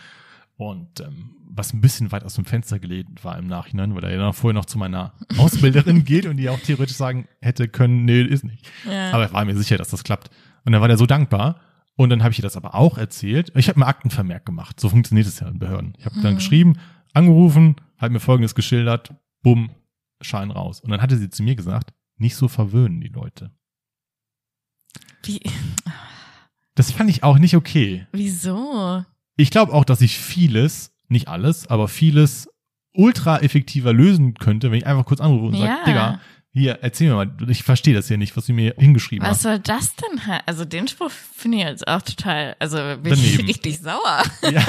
[0.58, 4.12] Und ähm, was ein bisschen weit aus dem Fenster gelehnt war im Nachhinein, weil er
[4.12, 8.06] ja noch vorher noch zu meiner Ausbilderin geht und die auch theoretisch sagen hätte können,
[8.06, 8.66] nee, ist nicht.
[8.90, 9.12] Ja.
[9.12, 10.30] Aber ich war mir sicher, dass das klappt.
[10.64, 11.60] Und dann war der so dankbar.
[11.98, 13.52] Und dann habe ich ihr das aber auch erzählt.
[13.56, 14.80] Ich habe mir Aktenvermerk gemacht.
[14.80, 15.94] So funktioniert es ja in Behörden.
[16.00, 16.38] Ich habe dann Mhm.
[16.38, 16.74] geschrieben,
[17.14, 19.70] angerufen, hat mir Folgendes geschildert, bumm,
[20.22, 20.80] Schein raus.
[20.82, 23.52] Und dann hatte sie zu mir gesagt, nicht so verwöhnen die Leute.
[25.24, 25.40] Wie,
[26.76, 28.06] Das fand ich auch nicht okay.
[28.12, 29.04] wieso?
[29.38, 32.50] Ich glaube auch, dass ich vieles, nicht alles, aber vieles
[32.94, 35.60] ultra effektiver lösen könnte, wenn ich einfach kurz anrufe und Ja.
[35.68, 36.20] sage, Digga,
[36.52, 39.42] hier, erzähl mir mal, ich verstehe das hier nicht, was du mir hingeschrieben Was hast.
[39.44, 40.22] soll das denn?
[40.46, 43.22] Also den Spruch finde ich jetzt auch total, also bin Daneben.
[43.42, 44.24] ich richtig sauer.
[44.52, 44.62] Ja.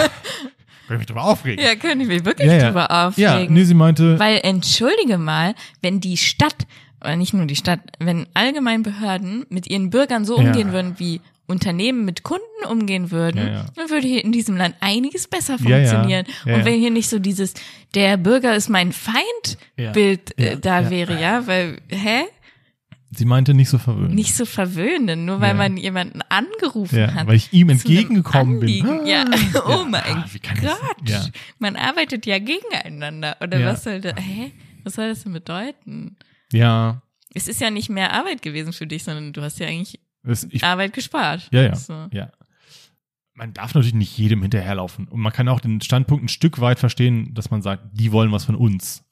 [0.88, 1.64] Kann ich mich drüber aufregen.
[1.64, 2.66] Ja, könnte ich mich wirklich Ja, ja.
[2.68, 3.54] drüber Ja, aufregen.
[3.54, 6.66] nee, sie meinte, Weil entschuldige mal, wenn die Stadt,
[7.06, 10.46] oder nicht nur die Stadt, wenn allgemein Behörden mit ihren Bürgern so Ja.
[10.48, 13.66] umgehen würden, wie Unternehmen mit Kunden umgehen würden, Ja, ja.
[13.76, 15.88] dann würde hier in diesem Land einiges besser Ja, ja.
[15.88, 16.26] funktionieren.
[16.44, 16.64] Ja, Und ja.
[16.66, 17.54] wenn hier nicht so dieses,
[17.94, 19.92] der Bürger ist mein Feind Ja.
[19.92, 20.90] Bild äh, Ja, da ja.
[20.90, 22.24] wäre, ja, weil, hä?
[23.12, 24.12] sie meinte nicht so verwöhnt.
[24.12, 25.54] Nicht so verwöhnen, nur weil Ja.
[25.54, 27.28] man jemanden angerufen ja, hat.
[27.28, 28.84] weil ich ihm entgegengekommen bin.
[28.84, 29.06] Anliegen.
[29.06, 29.24] Ja,
[29.68, 30.24] oh mein Ah,
[30.60, 31.08] Gott.
[31.08, 31.24] Ja.
[31.60, 33.36] Man arbeitet ja gegeneinander.
[33.40, 33.68] Oder Ja.
[33.68, 34.50] was soll das, hä?
[34.82, 36.16] Was soll das denn bedeuten?
[36.52, 37.02] Ja,
[37.34, 40.46] Es ist ja nicht mehr Arbeit gewesen für dich, sondern du hast ja eigentlich das,
[40.50, 41.48] ich, Arbeit gespart.
[41.52, 42.06] ja, ja, So.
[42.12, 42.30] ja.
[43.34, 45.06] Man darf natürlich nicht jedem hinterherlaufen.
[45.08, 48.32] Und man kann auch den Standpunkt ein Stück weit verstehen, dass man sagt, die wollen
[48.32, 49.02] was von uns.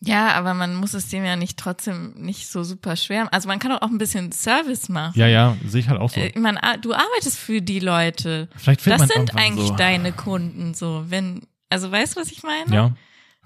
[0.00, 3.32] Ja, aber man muss es dem ja nicht trotzdem nicht so super schwer.
[3.32, 5.18] Also man kann auch ein bisschen Service machen.
[5.18, 6.20] Ja, ja, sehe ich halt auch so.
[6.20, 8.50] Äh, Man, a- du arbeitest für die Leute.
[8.56, 11.06] Vielleicht Das sind eigentlich so, deine Kunden so.
[11.08, 12.74] Wenn, also weißt du, was ich meine?
[12.74, 12.94] Ja.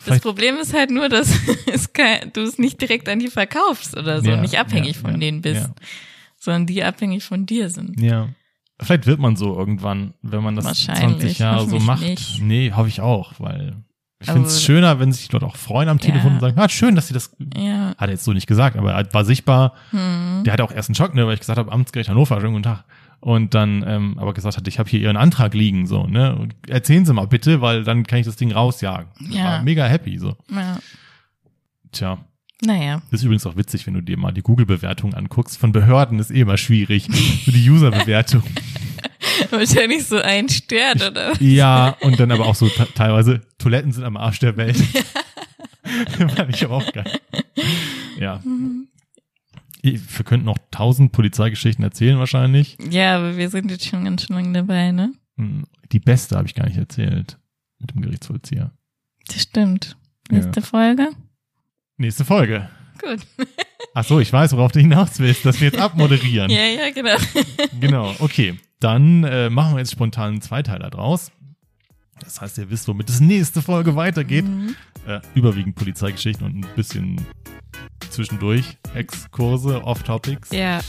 [0.07, 1.35] Das Problem ist halt nur, dass
[1.73, 5.03] es kein, du es nicht direkt an die verkaufst oder so, Ja, nicht abhängig ja,
[5.03, 5.71] von ja, denen bist,
[6.39, 8.01] sondern die abhängig von dir sind.
[8.01, 8.29] ja.
[8.83, 12.01] Vielleicht wird man so irgendwann, wenn man das Wahrscheinlich, 20 Jahre so macht.
[12.01, 12.41] nicht.
[12.41, 13.77] Nee, hoffe ich auch, weil
[14.21, 16.35] ich Also- finde es schöner, wenn sich die Leute auch freuen am Telefon Ja.
[16.35, 17.89] und sagen, ah, schön, dass sie das Ja.
[17.97, 19.75] hat er jetzt so nicht gesagt, aber er war sichtbar.
[19.91, 20.43] Hm.
[20.45, 22.62] Der hatte auch erst einen Schock, ne, weil ich gesagt habe, Amtsgericht Hannover, schönen guten
[22.64, 22.85] Tag.
[23.21, 26.35] Und dann ähm, aber gesagt hat, ich habe hier Ihren Antrag liegen, so, ne?
[26.37, 29.09] Und erzählen Sie mal bitte, weil dann kann ich das Ding rausjagen.
[29.21, 29.45] Ich Ja.
[29.45, 30.37] War mega happy, so.
[30.51, 30.79] ja.
[31.93, 32.18] Tja,
[32.64, 33.03] Naja.
[33.11, 35.59] das ist übrigens auch witzig, wenn du dir mal die Google-Bewertung anguckst.
[35.59, 37.09] Von Behörden ist eh immer schwierig.
[37.45, 38.43] So die User-Bewertung.
[39.51, 41.33] Wahrscheinlich so ein Stern, oder?
[41.43, 44.77] ja, und dann aber auch so te- teilweise, Toiletten sind am Arsch der Welt.
[46.37, 47.19] Fand ich aber auch geil.
[48.19, 48.41] Ja.
[49.83, 52.77] Wir könnten noch tausend Polizeigeschichten erzählen wahrscheinlich.
[52.91, 55.13] Ja, aber wir sind jetzt schon ganz schön lange dabei, ne?
[55.39, 57.39] Hm, Die beste habe ich gar nicht erzählt.
[57.79, 58.73] Mit dem Gerichtsvollzieher.
[59.27, 59.97] Das stimmt.
[60.31, 60.37] Ja.
[60.39, 61.09] Nächste Folge.
[61.97, 62.69] Nächste Folge.
[63.01, 63.21] Gut.
[63.95, 66.51] Ach so, ich weiß, worauf du hinaus willst, dass wir jetzt abmoderieren.
[66.51, 67.17] Ja, ja, genau.
[67.81, 68.57] Genau, okay.
[68.81, 71.31] Dann äh, machen wir jetzt spontan einen Zweiteiler draus.
[72.20, 74.47] Das heißt, ihr wisst, womit es nächste Folge weitergeht.
[74.47, 74.74] Mhm.
[75.07, 77.20] Äh, überwiegend Polizeigeschichten und ein bisschen
[78.11, 80.51] zwischendurch Exkurse, Off-Topics.
[80.51, 80.81] Ja.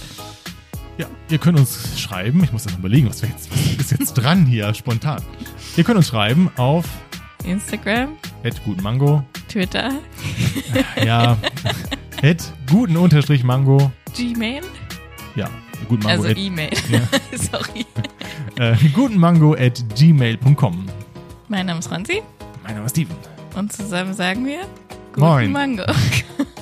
[0.97, 2.43] Ja, ihr könnt uns schreiben.
[2.43, 5.21] Ich muss das überlegen, was, wir jetzt, was ist jetzt dran hier, spontan.
[5.77, 6.85] Ihr könnt uns schreiben auf
[7.43, 8.17] Instagram,
[8.65, 9.23] gutenmango.
[9.47, 9.91] Twitter,
[11.03, 11.37] Ja,
[12.21, 13.91] at guten unterstrich mango.
[14.15, 14.61] Gmail,
[15.35, 15.49] Ja,
[15.87, 16.69] guten Mango also at, E-Mail.
[16.89, 16.99] ja,
[17.37, 17.85] Sorry.
[18.57, 20.85] äh, gutenmango at gmail.com.
[21.47, 22.21] Mein Name ist Franzi
[22.63, 23.15] Mein Name ist Steven.
[23.55, 24.61] und zusammen sagen wir
[25.13, 25.51] Guten Moin.
[25.51, 25.83] Mango.